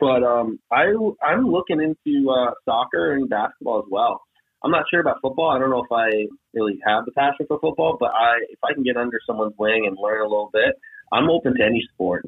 [0.00, 4.22] But um, I, I'm looking into uh, soccer and basketball as well.
[4.64, 5.50] I'm not sure about football.
[5.50, 6.08] I don't know if I
[6.54, 9.84] really have the passion for football, but I if I can get under someone's wing
[9.86, 10.80] and learn a little bit,
[11.12, 12.24] I'm open to any sport.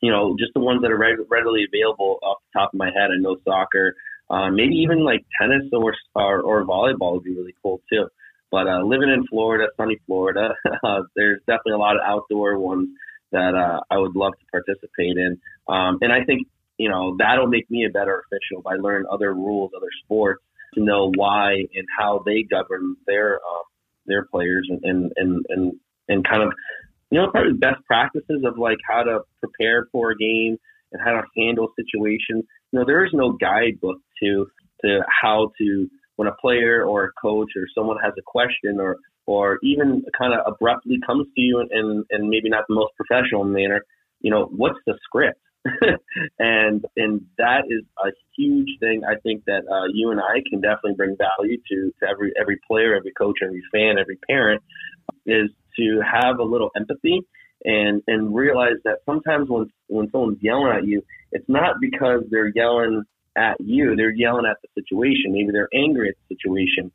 [0.00, 3.10] You know, just the ones that are readily available off the top of my head.
[3.10, 3.96] I know soccer,
[4.30, 8.06] uh, maybe even like tennis or, or or volleyball would be really cool too.
[8.52, 12.88] But uh, living in Florida, sunny Florida, uh, there's definitely a lot of outdoor ones
[13.32, 15.40] that uh, I would love to participate in.
[15.66, 16.46] Um, and I think
[16.78, 20.40] you know that'll make me a better official by learning other rules, other sports
[20.74, 23.62] to know why and how they govern their uh,
[24.06, 25.72] their players and, and and and
[26.08, 26.52] and kind of
[27.10, 30.56] you know probably best practices of like how to prepare for a game
[30.92, 32.44] and how to handle situations.
[32.72, 34.46] You know, there is no guidebook to
[34.82, 38.96] to how to when a player or a coach or someone has a question or
[39.26, 43.44] or even kind of abruptly comes to you and and maybe not the most professional
[43.44, 43.82] manner.
[44.20, 45.40] You know, what's the script?
[46.38, 49.02] and and that is a huge thing.
[49.08, 52.60] I think that uh, you and I can definitely bring value to, to every every
[52.66, 54.62] player, every coach, every fan, every parent
[55.26, 57.20] is to have a little empathy
[57.64, 62.52] and and realize that sometimes when when someone's yelling at you, it's not because they're
[62.54, 63.02] yelling
[63.36, 65.32] at you; they're yelling at the situation.
[65.32, 66.92] Maybe they're angry at the situation.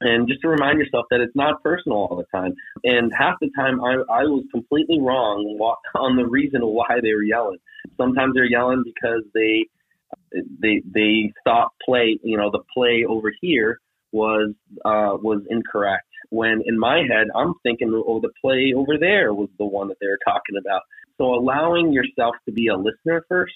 [0.00, 2.54] And just to remind yourself that it's not personal all the time.
[2.84, 5.58] And half the time, I, I was completely wrong
[5.94, 7.58] on the reason why they were yelling.
[7.96, 9.66] Sometimes they're yelling because they
[10.32, 13.78] they they thought play, you know, the play over here
[14.12, 14.52] was
[14.84, 16.06] uh, was incorrect.
[16.30, 19.98] When in my head, I'm thinking, oh, the play over there was the one that
[20.00, 20.82] they were talking about.
[21.18, 23.54] So allowing yourself to be a listener first,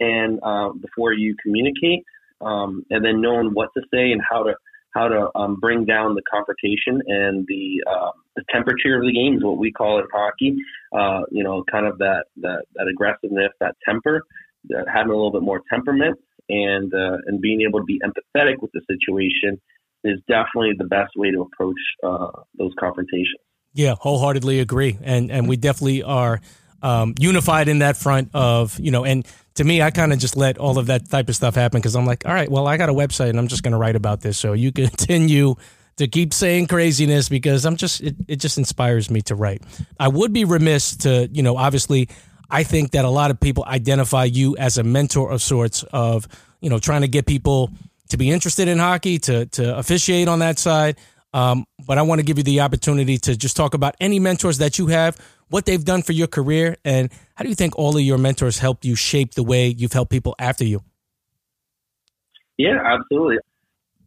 [0.00, 2.04] and uh, before you communicate,
[2.40, 4.54] um, and then knowing what to say and how to
[4.96, 9.36] how to um, bring down the confrontation and the uh, the temperature of the game
[9.36, 10.56] is what we call it in hockey.
[10.92, 14.22] Uh, you know, kind of that that, that aggressiveness, that temper,
[14.68, 18.54] that having a little bit more temperament, and uh, and being able to be empathetic
[18.60, 19.60] with the situation
[20.04, 23.40] is definitely the best way to approach uh, those confrontations.
[23.72, 26.40] Yeah, wholeheartedly agree, and and we definitely are
[26.82, 30.36] um, unified in that front of you know and to me, I kind of just
[30.36, 32.76] let all of that type of stuff happen because I'm like, all right, well, I
[32.76, 34.38] got a website and I'm just going to write about this.
[34.38, 35.56] So you continue
[35.96, 39.62] to keep saying craziness because I'm just, it, it just inspires me to write.
[39.98, 42.08] I would be remiss to, you know, obviously,
[42.50, 46.28] I think that a lot of people identify you as a mentor of sorts of,
[46.60, 47.70] you know, trying to get people
[48.10, 50.96] to be interested in hockey, to, to officiate on that side.
[51.32, 54.58] Um, but I want to give you the opportunity to just talk about any mentors
[54.58, 57.96] that you have what they've done for your career, and how do you think all
[57.96, 60.82] of your mentors helped you shape the way you've helped people after you?
[62.56, 63.38] Yeah, absolutely.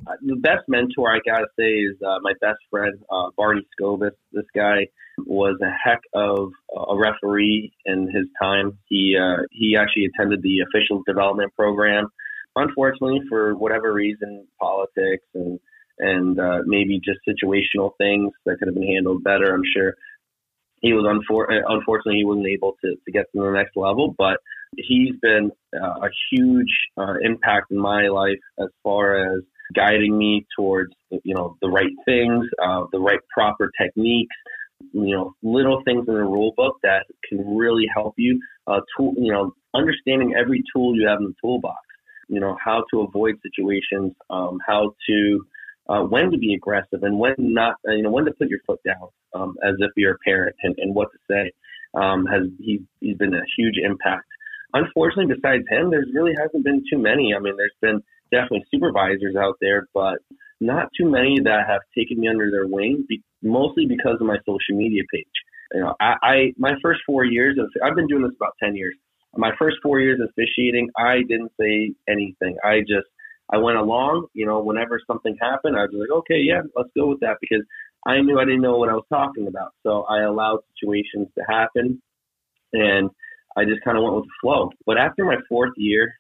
[0.08, 4.12] Uh, the best mentor I gotta say is uh, my best friend uh, Barney Scobus.
[4.32, 4.88] This guy
[5.26, 8.78] was a heck of a referee in his time.
[8.88, 12.08] He uh, he actually attended the official development program.
[12.56, 15.60] Unfortunately, for whatever reason, politics and
[16.00, 19.54] and uh, maybe just situational things that could have been handled better.
[19.54, 19.96] I'm sure
[20.82, 24.38] he was unfor- unfortunately he wasn't able to, to get to the next level, but
[24.78, 29.44] he's been uh, a huge uh, impact in my life as far as
[29.76, 34.36] guiding me towards you know the right things, uh, the right proper techniques,
[34.94, 38.40] you know little things in the rule book that can really help you.
[38.68, 41.80] Uh, tool, you know, understanding every tool you have in the toolbox.
[42.28, 45.46] You know how to avoid situations, um, how to
[45.90, 48.60] uh, when to be aggressive and when not, uh, you know, when to put your
[48.66, 51.52] foot down um, as if you're a parent and, and what to say.
[52.00, 54.28] Um, has he, he's been a huge impact.
[54.74, 57.34] Unfortunately, besides him, there really hasn't been too many.
[57.34, 60.20] I mean, there's been definitely supervisors out there, but
[60.62, 64.38] not too many that have taken me under their wing, be, mostly because of my
[64.46, 65.26] social media page.
[65.74, 68.76] You know, I, I my first four years of I've been doing this about ten
[68.76, 68.96] years.
[69.36, 72.58] My first four years of officiating, I didn't say anything.
[72.64, 73.08] I just
[73.52, 77.08] I went along, you know, whenever something happened, I was like, okay, yeah, let's go
[77.08, 77.66] with that because
[78.06, 79.72] I knew I didn't know what I was talking about.
[79.84, 82.02] So I allowed situations to happen
[82.74, 83.10] and
[83.58, 84.70] I just kind of went with the flow.
[84.86, 86.14] But after my fourth year,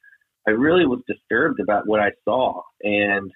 [0.47, 3.31] I really was disturbed about what I saw and,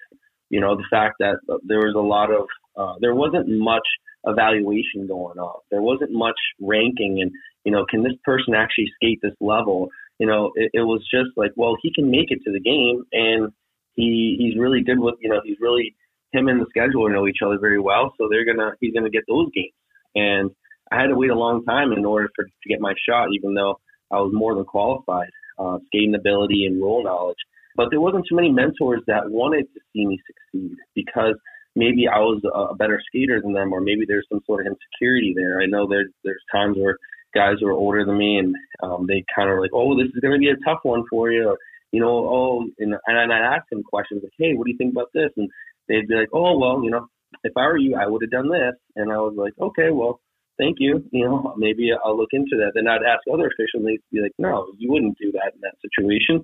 [0.50, 3.86] you know, the fact that there was a lot of, uh, there wasn't much
[4.24, 5.60] evaluation going on.
[5.70, 7.30] There wasn't much ranking and,
[7.64, 9.88] you know, can this person actually skate this level?
[10.18, 13.04] You know, it, it was just like, well, he can make it to the game
[13.12, 13.52] and
[13.94, 15.94] he he's really good with you know he's really
[16.32, 19.24] him and the scheduler know each other very well, so they're gonna he's gonna get
[19.28, 19.72] those games.
[20.14, 20.50] And
[20.92, 23.54] I had to wait a long time in order for to get my shot, even
[23.54, 23.78] though
[24.10, 27.38] I was more than qualified, uh, skating ability and role knowledge.
[27.76, 31.34] But there wasn't too many mentors that wanted to see me succeed because
[31.74, 35.34] maybe I was a better skater than them, or maybe there's some sort of insecurity
[35.34, 35.60] there.
[35.60, 36.98] I know there's there's times where
[37.34, 40.20] guys who are older than me and um, they kind of like, oh, this is
[40.20, 41.48] going to be a tough one for you.
[41.48, 41.58] Or,
[41.94, 44.90] you know, oh, and, and I'd ask them questions like, hey, what do you think
[44.90, 45.30] about this?
[45.36, 45.48] And
[45.86, 47.06] they'd be like, oh, well, you know,
[47.44, 48.74] if I were you, I would have done this.
[48.96, 50.18] And I was like, okay, well,
[50.58, 51.04] thank you.
[51.12, 52.72] You know, maybe I'll look into that.
[52.74, 55.60] Then I'd ask other officials, and they'd be like, no, you wouldn't do that in
[55.62, 56.42] that situation.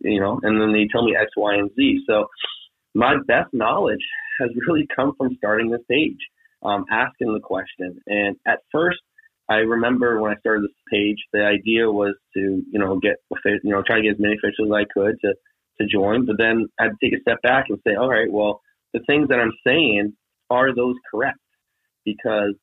[0.00, 2.00] You know, and then they tell me X, Y, and Z.
[2.08, 2.26] So
[2.92, 4.04] my best knowledge
[4.40, 6.18] has really come from starting this page,
[6.64, 8.00] um, asking the question.
[8.08, 8.98] And at first,
[9.50, 13.70] I remember when I started this page, the idea was to, you know, get, you
[13.70, 15.34] know, try to get as many officials as I could to,
[15.80, 16.24] to join.
[16.24, 18.60] But then I had to take a step back and say, all right, well,
[18.94, 20.12] the things that I'm saying,
[20.50, 21.38] are those correct?
[22.04, 22.54] Because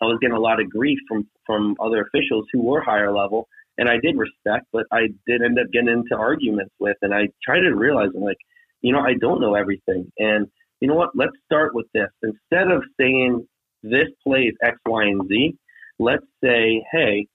[0.00, 3.48] I was getting a lot of grief from, from other officials who were higher level.
[3.78, 7.28] And I did respect, but I did end up getting into arguments with, and I
[7.44, 8.36] tried to realize, I'm like,
[8.82, 10.10] you know, I don't know everything.
[10.18, 10.46] And
[10.80, 11.10] you know what?
[11.14, 12.08] Let's start with this.
[12.22, 13.46] Instead of saying
[13.82, 15.56] this plays X, Y, and Z,
[15.98, 17.26] let's say, hey,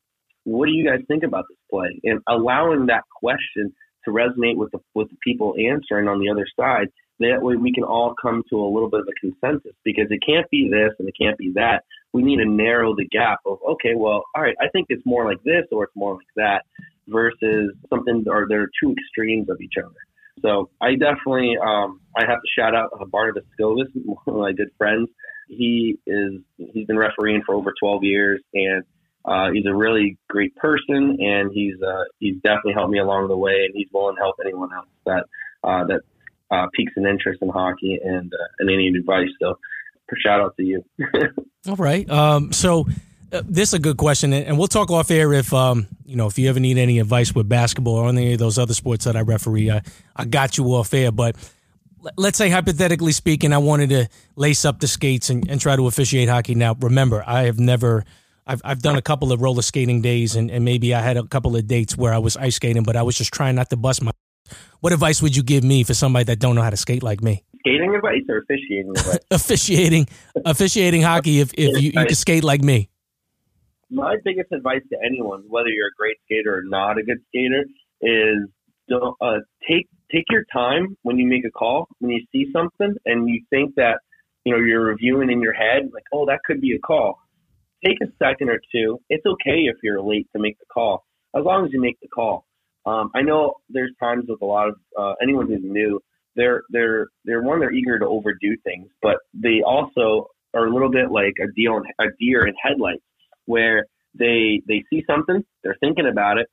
[0.44, 2.00] what do you guys think about this play?
[2.04, 3.74] And allowing that question
[4.06, 6.88] to resonate with the with the people answering on the other side.
[7.20, 10.20] That way we can all come to a little bit of a consensus because it
[10.26, 11.84] can't be this and it can't be that.
[12.12, 15.26] We need to narrow the gap of okay, well, all right, I think it's more
[15.26, 16.64] like this or it's more like that
[17.08, 19.96] versus something or there are two extremes of each other.
[20.42, 24.70] So I definitely um, I have to shout out Barnabas Scobus, one of my good
[24.78, 25.08] friends.
[25.48, 28.84] He is he's been refereeing for over 12 years, and
[29.26, 33.38] uh, he's a really great person, and he's uh, he's definitely helped me along the
[33.38, 35.26] way, and he's willing to help anyone else that
[35.64, 36.02] uh, that
[36.52, 39.30] uh, piques an interest in hockey and uh, and any advice.
[39.42, 39.58] So,
[40.24, 40.84] shout out to you.
[41.68, 42.10] All right.
[42.10, 42.86] Um, so.
[43.32, 46.28] Uh, this is a good question, and we'll talk off air if um, you know
[46.28, 49.16] if you ever need any advice with basketball or any of those other sports that
[49.16, 49.72] I referee.
[49.72, 49.82] I,
[50.16, 51.36] I got you off air, but
[52.18, 55.88] let's say hypothetically speaking, I wanted to lace up the skates and, and try to
[55.88, 56.56] officiate hockey.
[56.56, 58.04] Now, remember, I have never.
[58.46, 61.24] I've, I've done a couple of roller skating days and, and maybe I had a
[61.24, 63.78] couple of dates where I was ice skating, but I was just trying not to
[63.78, 64.12] bust my
[64.82, 67.24] what advice would you give me for somebody that don't know how to skate like
[67.24, 67.44] me?
[67.60, 69.20] Skating advice or officiating advice?
[69.32, 70.08] officiating,
[70.46, 71.40] officiating hockey.
[71.40, 72.90] If if you, you can skate like me.
[73.90, 77.64] My biggest advice to anyone, whether you're a great skater or not a good skater,
[78.02, 78.50] is
[78.90, 79.40] don't uh,
[79.70, 83.44] take take your time when you make a call when you see something and you
[83.50, 84.00] think that
[84.46, 87.20] you know you're reviewing in your head like oh that could be a call.
[87.86, 89.02] Take a second or two.
[89.10, 91.04] It's okay if you're late to make the call
[91.36, 92.46] as long as you make the call.
[92.86, 96.02] Um, i know there's times with a lot of uh, anyone who's new
[96.36, 100.92] they're they're they're one they're eager to overdo things but they also are a little
[100.92, 103.04] bit like a deal a deer in headlights
[103.46, 103.86] where
[104.18, 106.48] they they see something they're thinking about it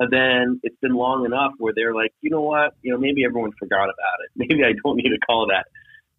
[0.00, 3.24] and then it's been long enough where they're like, you know what, you know, maybe
[3.24, 4.30] everyone forgot about it.
[4.36, 5.66] Maybe I don't need to call that.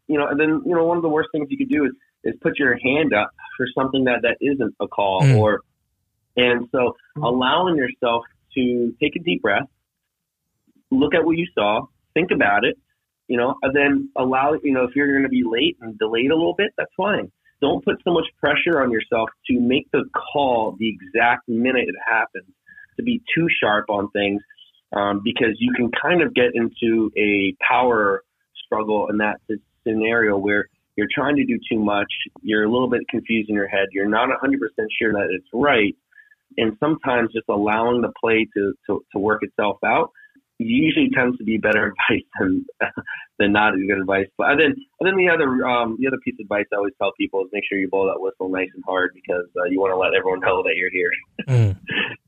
[0.08, 1.92] You know, and then you know, one of the worst things you could do is
[2.24, 5.38] is put your hand up for something that that isn't a call mm.
[5.38, 5.62] or,
[6.36, 8.24] and so allowing yourself
[8.56, 9.68] to take a deep breath,
[10.90, 12.78] look at what you saw, think about it,
[13.28, 16.32] you know, and then allow, you know, if you're going to be late and delayed
[16.32, 17.32] a little bit, that's fine.
[17.62, 20.04] Don't put so much pressure on yourself to make the
[20.34, 22.52] call the exact minute it happens
[22.98, 24.42] to be too sharp on things
[24.94, 28.24] um, because you can kind of get into a power
[28.66, 29.40] struggle in that
[29.86, 33.68] scenario where you're trying to do too much, you're a little bit confused in your
[33.68, 34.58] head, you're not 100%
[34.98, 35.96] sure that it's right,
[36.58, 40.12] and sometimes just allowing the play to, to, to work itself out
[40.58, 42.66] usually tends to be better advice than
[43.40, 44.28] than not good advice.
[44.38, 46.94] But and then and then the other um, the other piece of advice I always
[46.98, 49.80] tell people is make sure you blow that whistle nice and hard because uh, you
[49.80, 51.12] want to let everyone know that you're here.
[51.48, 51.78] mm.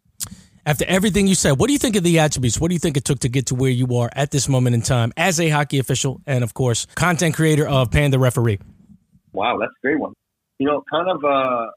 [0.68, 2.60] After everything you said, what do you think of the attributes?
[2.60, 4.74] What do you think it took to get to where you are at this moment
[4.74, 8.60] in time as a hockey official and, of course, content creator of Panda Referee?
[9.32, 10.12] Wow, that's a great one.
[10.60, 11.68] You know, kind of uh,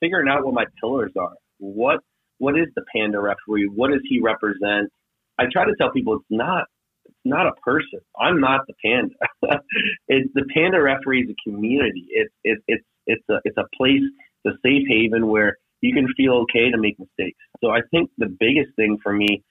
[0.00, 1.34] figuring out what my pillars are.
[1.58, 2.00] What
[2.38, 3.70] what is the Panda Referee?
[3.72, 4.90] What does he represent?
[5.38, 6.64] I try to tell people it's not
[7.04, 8.00] it's not a person.
[8.18, 9.14] I'm not the panda.
[10.08, 12.08] it's the Panda Referee is a community.
[12.10, 14.02] It's it's it's it's a it's a place,
[14.44, 17.38] it's a safe haven where you can feel okay to make mistakes.
[17.62, 19.42] So I think the biggest thing for me,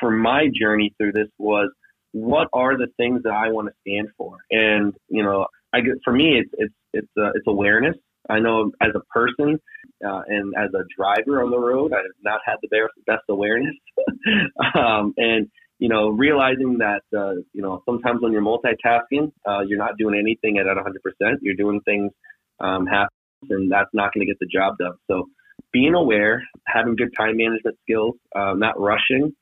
[0.00, 1.70] for my journey through this was
[2.12, 4.38] what are the things that I want to stand for?
[4.50, 7.96] And, you know, I get, for me, it's, it's, it's, uh, it's awareness.
[8.30, 9.58] I know as a person
[10.06, 13.74] uh, and as a driver on the road, I have not had the best, awareness.
[14.74, 15.48] um, and,
[15.78, 20.18] you know, realizing that, uh, you know, sometimes when you're multitasking, uh, you're not doing
[20.18, 21.36] anything at, at 100%.
[21.40, 22.12] You're doing things
[22.60, 23.08] um, half,
[23.48, 24.94] and that's not going to get the job done.
[25.08, 25.28] So
[25.72, 29.32] being aware, having good time management skills, uh, not rushing,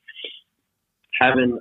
[1.20, 1.58] having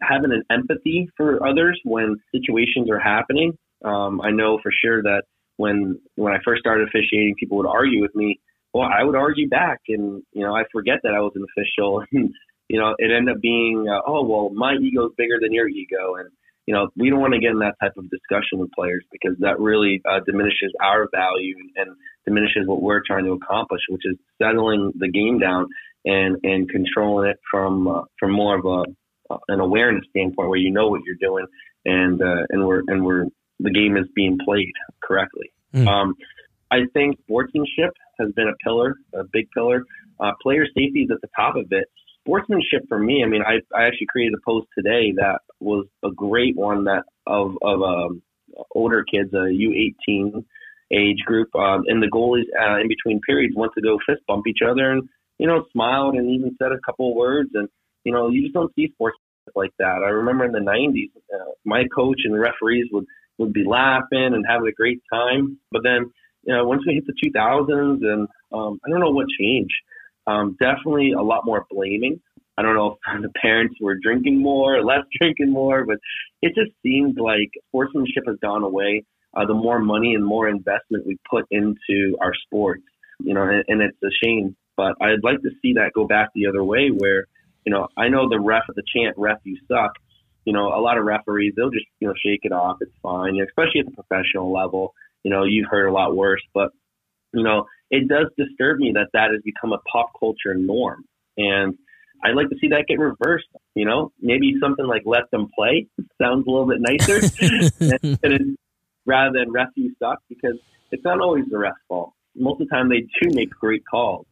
[0.00, 3.56] having an empathy for others when situations are happening.
[3.84, 5.22] Um, I know for sure that
[5.56, 8.40] when when I first started officiating, people would argue with me.
[8.72, 12.04] Well, I would argue back, and you know I forget that I was an official.
[12.12, 12.30] And
[12.68, 15.68] you know it ended up being, uh, oh well, my ego is bigger than your
[15.68, 16.28] ego, and
[16.66, 19.36] you know, we don't want to get in that type of discussion with players because
[19.38, 21.96] that really uh, diminishes our value and
[22.26, 25.68] diminishes what we're trying to accomplish, which is settling the game down
[26.04, 30.58] and and controlling it from uh, from more of a uh, an awareness standpoint where
[30.58, 31.46] you know what you're doing
[31.84, 33.26] and uh, and we're and we're
[33.60, 35.52] the game is being played correctly.
[35.72, 35.86] Mm.
[35.86, 36.14] Um,
[36.70, 39.84] I think sportsmanship has been a pillar, a big pillar.
[40.18, 41.88] Uh, player safety is at the top of it
[42.26, 46.10] sportsmanship for me, I mean, I, I actually created a post today that was a
[46.10, 48.22] great one that of of um,
[48.74, 50.44] older kids, a U18
[50.92, 54.46] age group, um, and the goalies uh, in between periods went to go fist bump
[54.46, 57.68] each other and you know smiled and even said a couple words, and
[58.04, 59.16] you know you just don't see sports
[59.54, 60.02] like that.
[60.04, 63.06] I remember in the 90s, uh, my coach and the referees would
[63.38, 66.10] would be laughing and having a great time, but then
[66.44, 69.74] you know once we hit the 2000s, and um, I don't know what changed
[70.26, 72.20] um, definitely a lot more blaming.
[72.56, 75.98] I don't know if the parents were drinking more or less drinking more, but
[76.42, 79.04] it just seems like sportsmanship has gone away.
[79.36, 82.84] Uh, the more money and more investment we put into our sports,
[83.18, 84.56] you know, and, and it's a shame.
[84.78, 87.26] But I'd like to see that go back the other way, where
[87.66, 89.92] you know I know the ref, the chant "ref, you suck."
[90.46, 92.78] You know, a lot of referees they'll just you know shake it off.
[92.80, 94.94] It's fine, especially at the professional level.
[95.22, 96.70] You know, you've heard a lot worse, but
[97.32, 101.04] you know, it does disturb me that that has become a pop culture norm.
[101.36, 101.76] And
[102.24, 103.48] I'd like to see that get reversed.
[103.74, 105.86] You know, maybe something like "Let Them Play"
[106.20, 107.20] sounds a little bit nicer,
[109.06, 110.58] rather than "Ref You Suck," because
[110.90, 112.12] it's not always the ref's fault.
[112.34, 114.26] Most of the time, they do make great calls.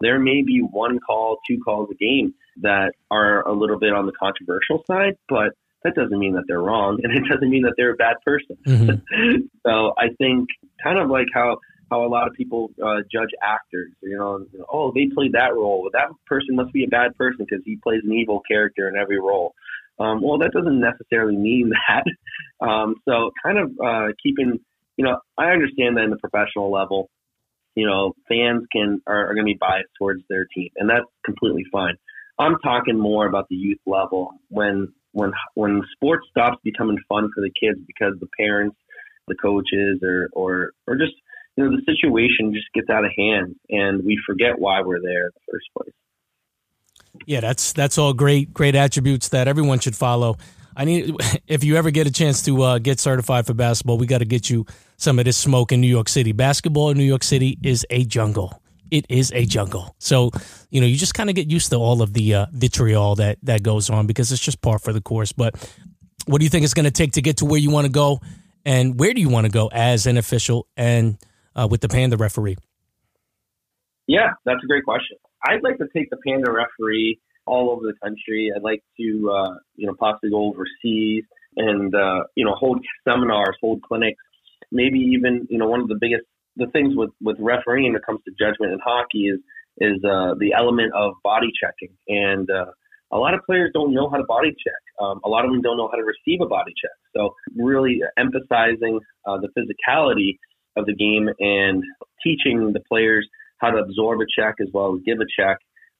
[0.00, 4.06] There may be one call, two calls a game that are a little bit on
[4.06, 5.52] the controversial side, but
[5.84, 8.56] that doesn't mean that they're wrong, and it doesn't mean that they're a bad person.
[8.66, 9.38] Mm-hmm.
[9.66, 10.48] so I think
[10.82, 11.58] kind of like how
[11.90, 13.92] how a lot of people uh, judge actors.
[14.02, 15.88] You know, oh, they played that role.
[15.92, 19.20] That person must be a bad person because he plays an evil character in every
[19.20, 19.54] role.
[19.98, 22.64] Um, well, that doesn't necessarily mean that.
[22.64, 24.58] Um, so, kind of uh, keeping,
[24.96, 27.10] you know, I understand that in the professional level,
[27.74, 31.06] you know, fans can are, are going to be biased towards their team, and that's
[31.24, 31.94] completely fine.
[32.38, 37.40] I'm talking more about the youth level when when when sports stops becoming fun for
[37.40, 38.76] the kids because the parents,
[39.26, 41.14] the coaches, or or or just
[41.58, 45.26] you know the situation just gets out of hand, and we forget why we're there
[45.26, 45.92] in the first place.
[47.26, 50.36] Yeah, that's that's all great great attributes that everyone should follow.
[50.76, 51.16] I need
[51.48, 54.24] if you ever get a chance to uh, get certified for basketball, we got to
[54.24, 54.66] get you
[54.98, 56.30] some of this smoke in New York City.
[56.30, 58.62] Basketball in New York City is a jungle.
[58.92, 59.96] It is a jungle.
[59.98, 60.30] So
[60.70, 63.38] you know you just kind of get used to all of the uh, vitriol that
[63.42, 65.32] that goes on because it's just par for the course.
[65.32, 65.56] But
[66.26, 67.92] what do you think it's going to take to get to where you want to
[67.92, 68.20] go,
[68.64, 71.18] and where do you want to go as an official and
[71.58, 72.56] uh, with the Panda referee?
[74.06, 75.18] Yeah, that's a great question.
[75.44, 78.50] I'd like to take the Panda referee all over the country.
[78.54, 81.24] I'd like to, uh, you know, possibly go overseas
[81.56, 84.22] and, uh, you know, hold seminars, hold clinics,
[84.70, 86.24] maybe even, you know, one of the biggest,
[86.56, 89.40] the things with, with refereeing when it comes to judgment in hockey is,
[89.78, 91.94] is, uh, the element of body checking.
[92.08, 92.72] And, uh,
[93.10, 94.82] a lot of players don't know how to body check.
[95.00, 96.90] Um, a lot of them don't know how to receive a body check.
[97.16, 100.36] So really emphasizing uh, the physicality
[100.78, 101.82] of the game and
[102.22, 105.58] teaching the players how to absorb a check as well as give a check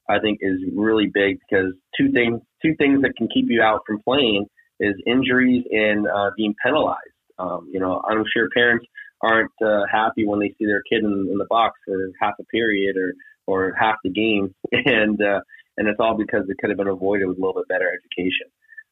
[0.08, 3.82] I think is really big because two things two things that can keep you out
[3.86, 4.46] from playing
[4.80, 6.98] is injuries and uh, being penalized.
[7.38, 8.86] Um, you know, I'm sure parents
[9.20, 12.44] aren't uh, happy when they see their kid in, in the box for half a
[12.44, 13.14] period or
[13.46, 15.40] or half the game, and uh,
[15.76, 18.48] and it's all because it could have been avoided with a little bit better education.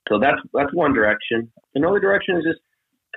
[0.09, 1.51] So that's that's one direction.
[1.74, 2.61] Another direction is just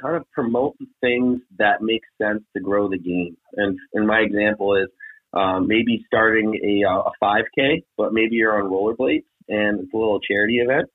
[0.01, 3.37] kind of promote the things that make sense to grow the game.
[3.55, 4.87] And and my example is
[5.33, 9.97] um, maybe starting a, uh, a 5K, but maybe you're on rollerblades and it's a
[9.97, 10.89] little charity event.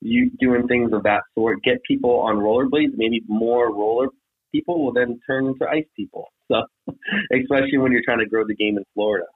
[0.00, 2.92] You doing things of that sort, get people on rollerblades.
[2.96, 4.08] Maybe more roller
[4.52, 6.28] people will then turn into ice people.
[6.48, 6.62] So,
[7.32, 9.26] especially when you're trying to grow the game in Florida,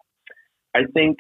[0.75, 1.17] I think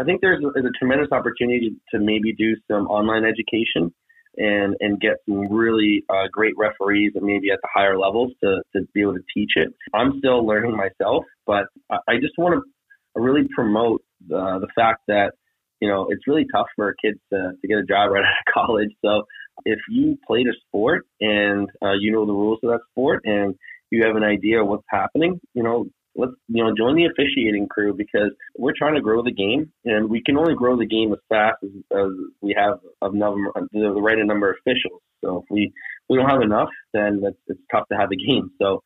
[0.00, 3.92] I think there's a, there's a tremendous opportunity to maybe do some online education
[4.38, 8.62] and and get some really uh, great referees and maybe at the higher levels to
[8.74, 9.68] to be able to teach it.
[9.92, 15.32] I'm still learning myself, but I, just want to really promote the the fact that
[15.80, 18.54] you know it's really tough for kids to to get a job right out of
[18.54, 18.90] college.
[19.04, 19.24] So
[19.64, 23.54] if you played a sport and uh, you know the rules of that sport and
[23.90, 25.86] you have an idea of what's happening, you know,
[26.18, 30.10] let's you know join the officiating crew because we're trying to grow the game, and
[30.10, 32.10] we can only grow the game as fast as, as
[32.42, 35.00] we have of number the, right number of officials.
[35.24, 35.72] So if we
[36.08, 38.50] we don't have enough, then it's, it's tough to have the game.
[38.60, 38.82] So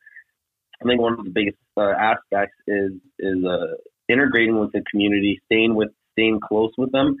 [0.81, 3.75] I think one of the biggest uh, aspects is is uh,
[4.07, 7.15] integrating with the community, staying with staying close with them,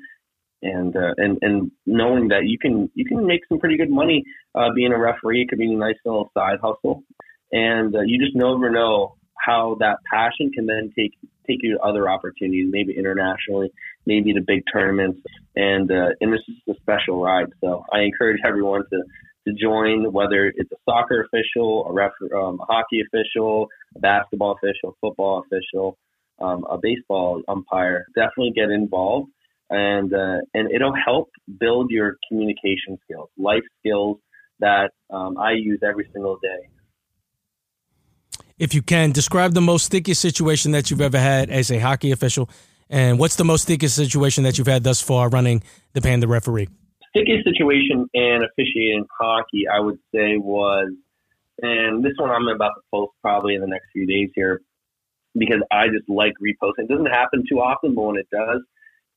[0.61, 4.23] and uh, and and knowing that you can you can make some pretty good money
[4.53, 5.41] uh, being a referee.
[5.41, 7.03] It could be a nice little side hustle,
[7.51, 11.13] and uh, you just never know how that passion can then take
[11.47, 13.69] take you to other opportunities, maybe internationally,
[14.05, 15.19] maybe to big tournaments,
[15.55, 17.47] and uh, and this is a special ride.
[17.61, 19.03] So I encourage everyone to
[19.47, 24.55] to join, whether it's a soccer official, a, ref, um, a hockey official, a basketball
[24.55, 25.97] official, football official,
[26.41, 28.05] um, a baseball umpire.
[28.15, 29.29] Definitely get involved,
[29.69, 31.29] and uh, and it'll help
[31.59, 34.17] build your communication skills, life skills
[34.59, 36.69] that um, I use every single day
[38.63, 42.11] if you can, describe the most stickiest situation that you've ever had as a hockey
[42.11, 42.49] official,
[42.89, 45.61] and what's the most stickiest situation that you've had thus far running
[45.91, 46.69] the Panda referee?
[47.09, 50.93] Stickiest situation in officiating hockey, I would say, was,
[51.61, 54.61] and this one I'm about to post probably in the next few days here,
[55.37, 56.85] because I just like reposting.
[56.85, 58.61] It doesn't happen too often, but when it does,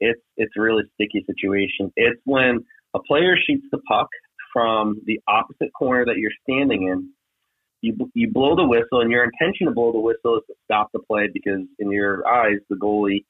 [0.00, 1.92] it's it's a really sticky situation.
[1.94, 4.08] It's when a player shoots the puck
[4.52, 7.10] from the opposite corner that you're standing in
[7.80, 10.90] you you blow the whistle, and your intention to blow the whistle is to stop
[10.92, 13.24] the play because in your eyes the goalie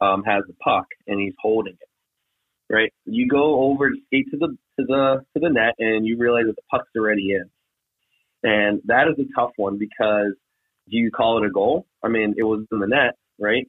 [0.00, 2.72] um, has the puck and he's holding it.
[2.72, 2.92] Right?
[3.04, 6.56] You go over skate to the to the to the net, and you realize that
[6.56, 7.50] the puck's already in,
[8.42, 10.34] and that is a tough one because
[10.90, 11.86] do you call it a goal?
[12.02, 13.68] I mean, it was in the net, right?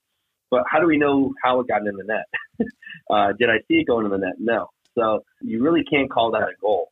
[0.51, 2.25] But how do we know how it got in the net?
[3.09, 4.35] uh, did I see it going in the net?
[4.39, 4.69] No.
[4.97, 6.91] So you really can't call that a goal.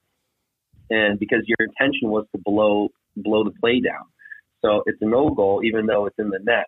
[0.89, 4.05] And because your intention was to blow blow the play down.
[4.63, 6.67] So it's a no goal, even though it's in the net.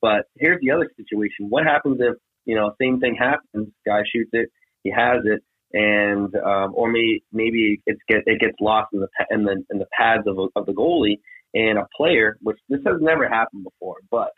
[0.00, 1.48] But here's the other situation.
[1.48, 4.50] What happens if, you know, same thing happens, guy shoots it,
[4.82, 9.08] he has it, and, um, or maybe, maybe it's get, it gets lost in the,
[9.30, 11.20] in the, in the pads of, of the goalie
[11.54, 14.32] and a player, which this has never happened before, but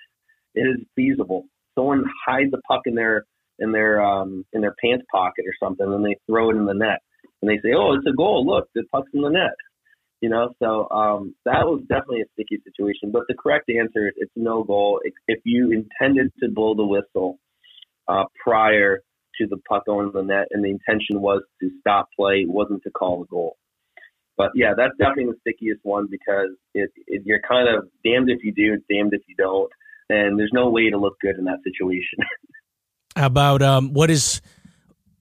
[0.55, 1.47] it is feasible.
[1.74, 3.24] Someone hides a puck in their,
[3.59, 6.74] in their, um, in their pants pocket or something and they throw it in the
[6.74, 7.01] net
[7.45, 8.47] and they say, "Oh, it's a goal.
[8.47, 9.55] Look, the puck's in the net."
[10.25, 13.12] You know, so um, that was definitely a sticky situation.
[13.12, 15.03] But the correct answer is it's no goal.
[15.29, 17.39] If you intended to blow the whistle
[18.09, 19.01] uh, prior
[19.37, 22.83] to the puck going in the net, and the intention was to stop play, wasn't
[22.85, 23.59] to call the goal.
[24.39, 28.43] But yeah, that's definitely the stickiest one because it, it, you're kind of damned if
[28.43, 29.70] you do, damned if you don't,
[30.09, 32.20] and there's no way to look good in that situation.
[33.16, 34.41] About um, what is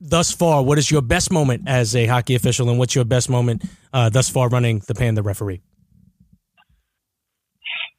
[0.04, 0.64] thus far?
[0.64, 4.10] What is your best moment as a hockey official, and what's your best moment uh,
[4.10, 5.62] thus far running the Panda referee?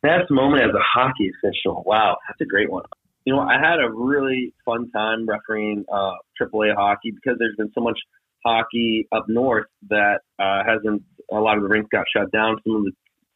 [0.03, 1.83] Best moment as a hockey official.
[1.87, 2.85] Wow, that's a great one.
[3.25, 7.73] You know, I had a really fun time refereeing uh, AAA hockey because there's been
[7.75, 7.99] so much
[8.45, 11.03] hockey up north that uh, hasn't.
[11.33, 12.59] A lot of the rinks got shut down.
[12.67, 12.93] Some of the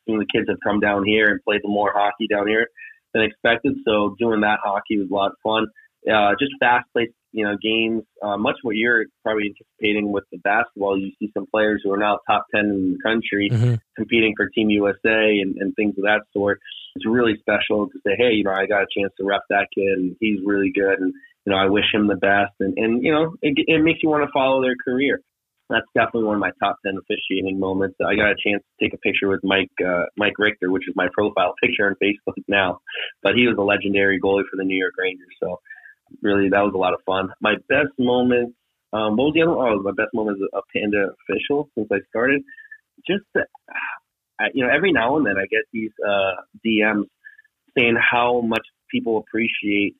[0.07, 2.67] some of the kids have come down here and played more hockey down here
[3.15, 3.77] than expected.
[3.87, 5.67] So doing that hockey was a lot of fun.
[6.07, 8.03] Uh, just fast paced, you know, games.
[8.23, 10.97] Uh, much what you're probably anticipating with the basketball.
[10.97, 13.75] You see some players who are now top ten in the country mm-hmm.
[13.97, 16.61] competing for Team USA and, and things of that sort.
[16.95, 19.67] It's really special to say, hey, you know, I got a chance to rep that
[19.75, 21.13] kid, and he's really good, and
[21.45, 24.09] you know, I wish him the best, and and you know, it, it makes you
[24.09, 25.21] want to follow their career.
[25.69, 27.97] That's definitely one of my top ten officiating moments.
[28.01, 30.95] I got a chance to take a picture with Mike uh, Mike Richter, which is
[30.97, 32.79] my profile picture on Facebook now,
[33.23, 35.35] but he was a legendary goalie for the New York Rangers.
[35.43, 35.61] So
[36.29, 37.31] really, that was a lot of fun.
[37.41, 38.55] My best moment.
[38.93, 39.53] Um, what was the other?
[39.53, 42.43] Oh, my best moment as a Panda official since I started.
[43.07, 43.45] Just, the,
[44.55, 47.05] you know, every now and then I get these uh, DMs
[47.77, 49.95] saying how much people appreciate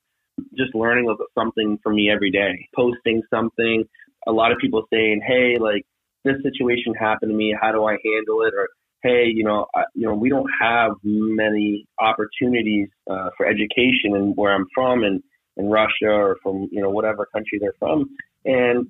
[0.57, 3.85] just learning something from me every day, posting something.
[4.27, 5.85] A lot of people saying, "Hey, like
[6.25, 7.55] this situation happened to me.
[7.61, 8.69] How do I handle it?" Or,
[9.03, 14.37] "Hey, you know, I, you know, we don't have many opportunities uh, for education and
[14.37, 15.23] where I'm from, and
[15.59, 18.89] in Russia or from you know whatever country they're from." And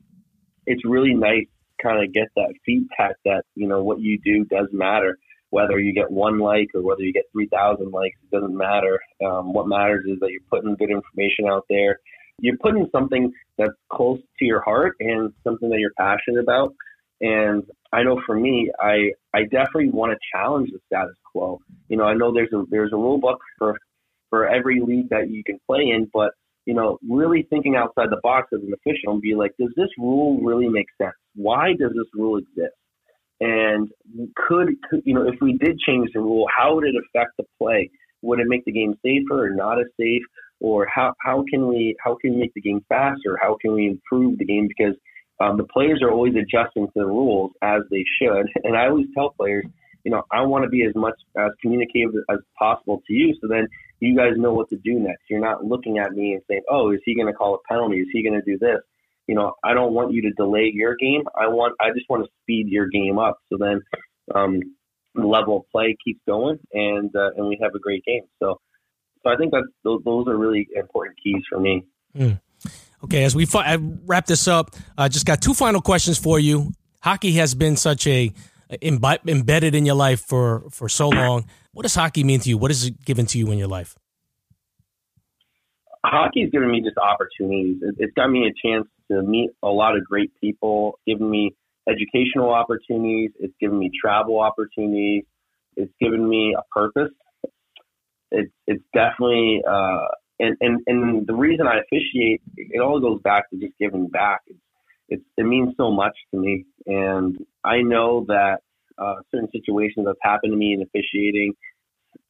[0.66, 1.46] it's really nice
[1.82, 5.16] kind of get that feedback that you know what you do does matter
[5.50, 9.00] whether you get one like or whether you get 3,000 likes, it doesn't matter.
[9.24, 12.00] Um, what matters is that you're putting good information out there.
[12.40, 16.74] You're putting something that's close to your heart and something that you're passionate about.
[17.20, 21.58] And I know for me, I, I definitely want to challenge the status quo.
[21.88, 23.76] You know, I know there's a, there's a rule book for,
[24.30, 26.32] for every league that you can play in, but
[26.68, 29.88] you know, really thinking outside the box as an official and be like, does this
[29.96, 31.14] rule really make sense?
[31.34, 32.76] Why does this rule exist?
[33.40, 33.88] And
[34.36, 37.44] could, could, you know, if we did change the rule, how would it affect the
[37.56, 37.90] play?
[38.20, 40.20] Would it make the game safer or not as safe?
[40.60, 43.38] Or how, how can we how can we make the game faster?
[43.40, 44.68] How can we improve the game?
[44.68, 44.94] Because
[45.40, 48.44] um, the players are always adjusting to the rules as they should.
[48.64, 49.64] And I always tell players,
[50.04, 53.48] you know, I want to be as much as communicative as possible to you, so
[53.48, 53.68] then
[54.00, 55.24] you guys know what to do next.
[55.28, 57.96] You're not looking at me and saying, "Oh, is he going to call a penalty?
[57.96, 58.80] Is he going to do this?"
[59.28, 61.22] you know, I don't want you to delay your game.
[61.38, 63.38] I want, I just want to speed your game up.
[63.52, 63.82] So then,
[64.34, 64.60] um,
[65.14, 68.22] level of play keeps going and, uh, and we have a great game.
[68.42, 68.58] So,
[69.22, 71.84] so I think that those, those are really important keys for me.
[72.16, 72.40] Mm.
[73.04, 73.24] Okay.
[73.24, 73.76] As we fi-
[74.06, 76.72] wrap this up, I just got two final questions for you.
[77.00, 78.32] Hockey has been such a
[78.80, 81.46] Im- embedded in your life for, for so long.
[81.72, 82.58] What does hockey mean to you?
[82.58, 83.96] What is it given to you in your life?
[86.04, 87.76] Hockey's given me just opportunities.
[87.98, 91.54] It's got me a chance to meet a lot of great people, given me
[91.88, 93.30] educational opportunities.
[93.38, 95.24] It's given me travel opportunities.
[95.76, 97.12] It's given me a purpose.
[98.30, 100.06] It's it's definitely uh,
[100.38, 104.40] and, and and the reason I officiate it all goes back to just giving back.
[104.46, 104.58] It's,
[105.08, 108.58] it's it means so much to me, and I know that
[108.98, 111.54] uh, certain situations that's happened to me in officiating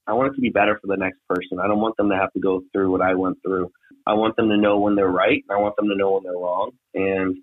[0.08, 1.60] I want it to be better for the next person.
[1.62, 3.70] I don't want them to have to go through what I went through.
[4.06, 5.44] I want them to know when they're right.
[5.46, 7.36] and I want them to know when they're wrong, and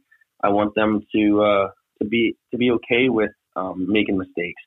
[0.43, 1.67] I want them to uh,
[2.01, 4.61] to be to be okay with um, making mistakes.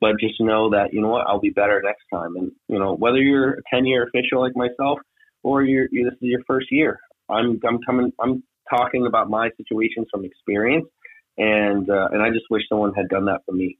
[0.00, 2.36] But just know that you know what I'll be better next time.
[2.36, 5.00] And you know whether you're a ten year official like myself
[5.42, 9.50] or you're, you this is your first year, I'm I'm coming I'm talking about my
[9.56, 10.86] situations from experience,
[11.36, 13.78] and uh, and I just wish someone had done that for me.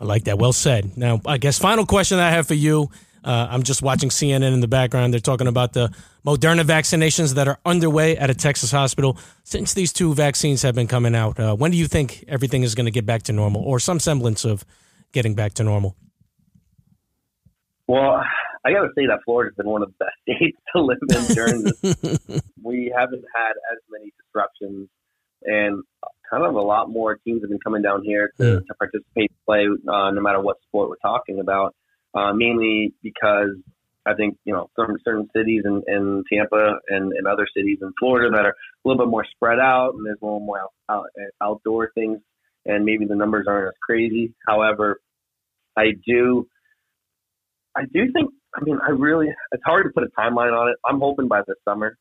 [0.00, 0.38] I like that.
[0.38, 0.96] Well said.
[0.96, 2.90] Now, I guess final question I have for you.
[3.24, 5.14] Uh, I'm just watching CNN in the background.
[5.14, 5.88] They're talking about the
[6.26, 9.16] Moderna vaccinations that are underway at a Texas hospital.
[9.44, 12.74] Since these two vaccines have been coming out, uh, when do you think everything is
[12.74, 14.64] going to get back to normal, or some semblance of
[15.12, 15.96] getting back to normal?
[17.86, 18.22] Well,
[18.64, 21.34] I got to say that Florida's been one of the best states to live in
[21.34, 22.42] during this.
[22.62, 24.88] we haven't had as many disruptions,
[25.42, 25.82] and
[26.30, 28.66] kind of a lot more teams have been coming down here to, mm.
[28.66, 31.74] to participate, play, uh, no matter what sport we're talking about.
[32.14, 33.56] Uh, mainly because
[34.06, 37.92] I think you know certain certain cities in, in Tampa and, and other cities in
[37.98, 40.72] Florida that are a little bit more spread out and there's a little more out,
[40.88, 41.06] out,
[41.42, 42.20] outdoor things,
[42.66, 44.34] and maybe the numbers aren't as crazy.
[44.46, 45.00] However,
[45.76, 46.46] I do,
[47.76, 48.30] I do think.
[48.54, 49.28] I mean, I really.
[49.52, 50.76] It's hard to put a timeline on it.
[50.84, 51.96] I'm hoping by the summer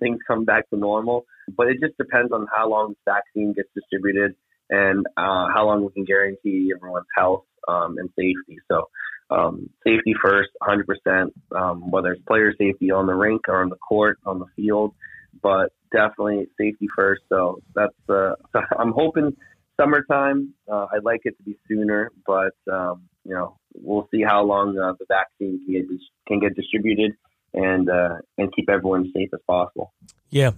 [0.00, 1.26] things come back to normal,
[1.56, 4.34] but it just depends on how long the vaccine gets distributed
[4.70, 8.58] and uh, how long we can guarantee everyone's health um, and safety.
[8.70, 8.88] So
[9.30, 13.76] um, safety first, 100%, um, whether it's player safety on the rink or on the
[13.76, 14.94] court, on the field,
[15.42, 17.22] but definitely safety first.
[17.28, 18.34] So that's, uh,
[18.78, 19.36] I'm hoping
[19.80, 20.54] summertime.
[20.70, 24.78] Uh, I'd like it to be sooner, but, um, you know, we'll see how long
[24.78, 25.86] uh, the vaccine can get,
[26.26, 27.12] can get distributed
[27.54, 29.92] and, uh, and keep everyone safe as possible.
[30.30, 30.52] Yeah.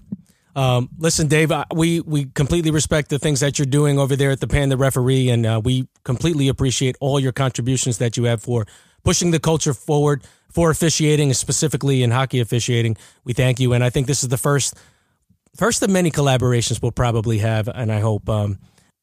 [0.57, 4.41] Um, listen, Dave, we, we completely respect the things that you're doing over there at
[4.41, 8.67] the Panda Referee, and uh, we completely appreciate all your contributions that you have for
[9.03, 12.97] pushing the culture forward for officiating, specifically in hockey officiating.
[13.25, 14.75] We thank you, and I think this is the first
[15.57, 18.29] first of many collaborations we'll probably have, and I hope.
[18.29, 18.59] Um,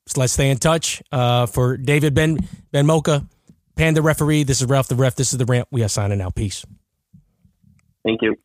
[0.07, 1.03] so let's stay in touch.
[1.11, 2.37] Uh, for David Ben
[2.73, 3.27] Benmocha,
[3.75, 5.15] Panda Referee, this is Ralph the Ref.
[5.15, 5.67] This is the rant.
[5.71, 6.35] We are signing out.
[6.35, 6.65] Peace.
[8.03, 8.35] Thank you.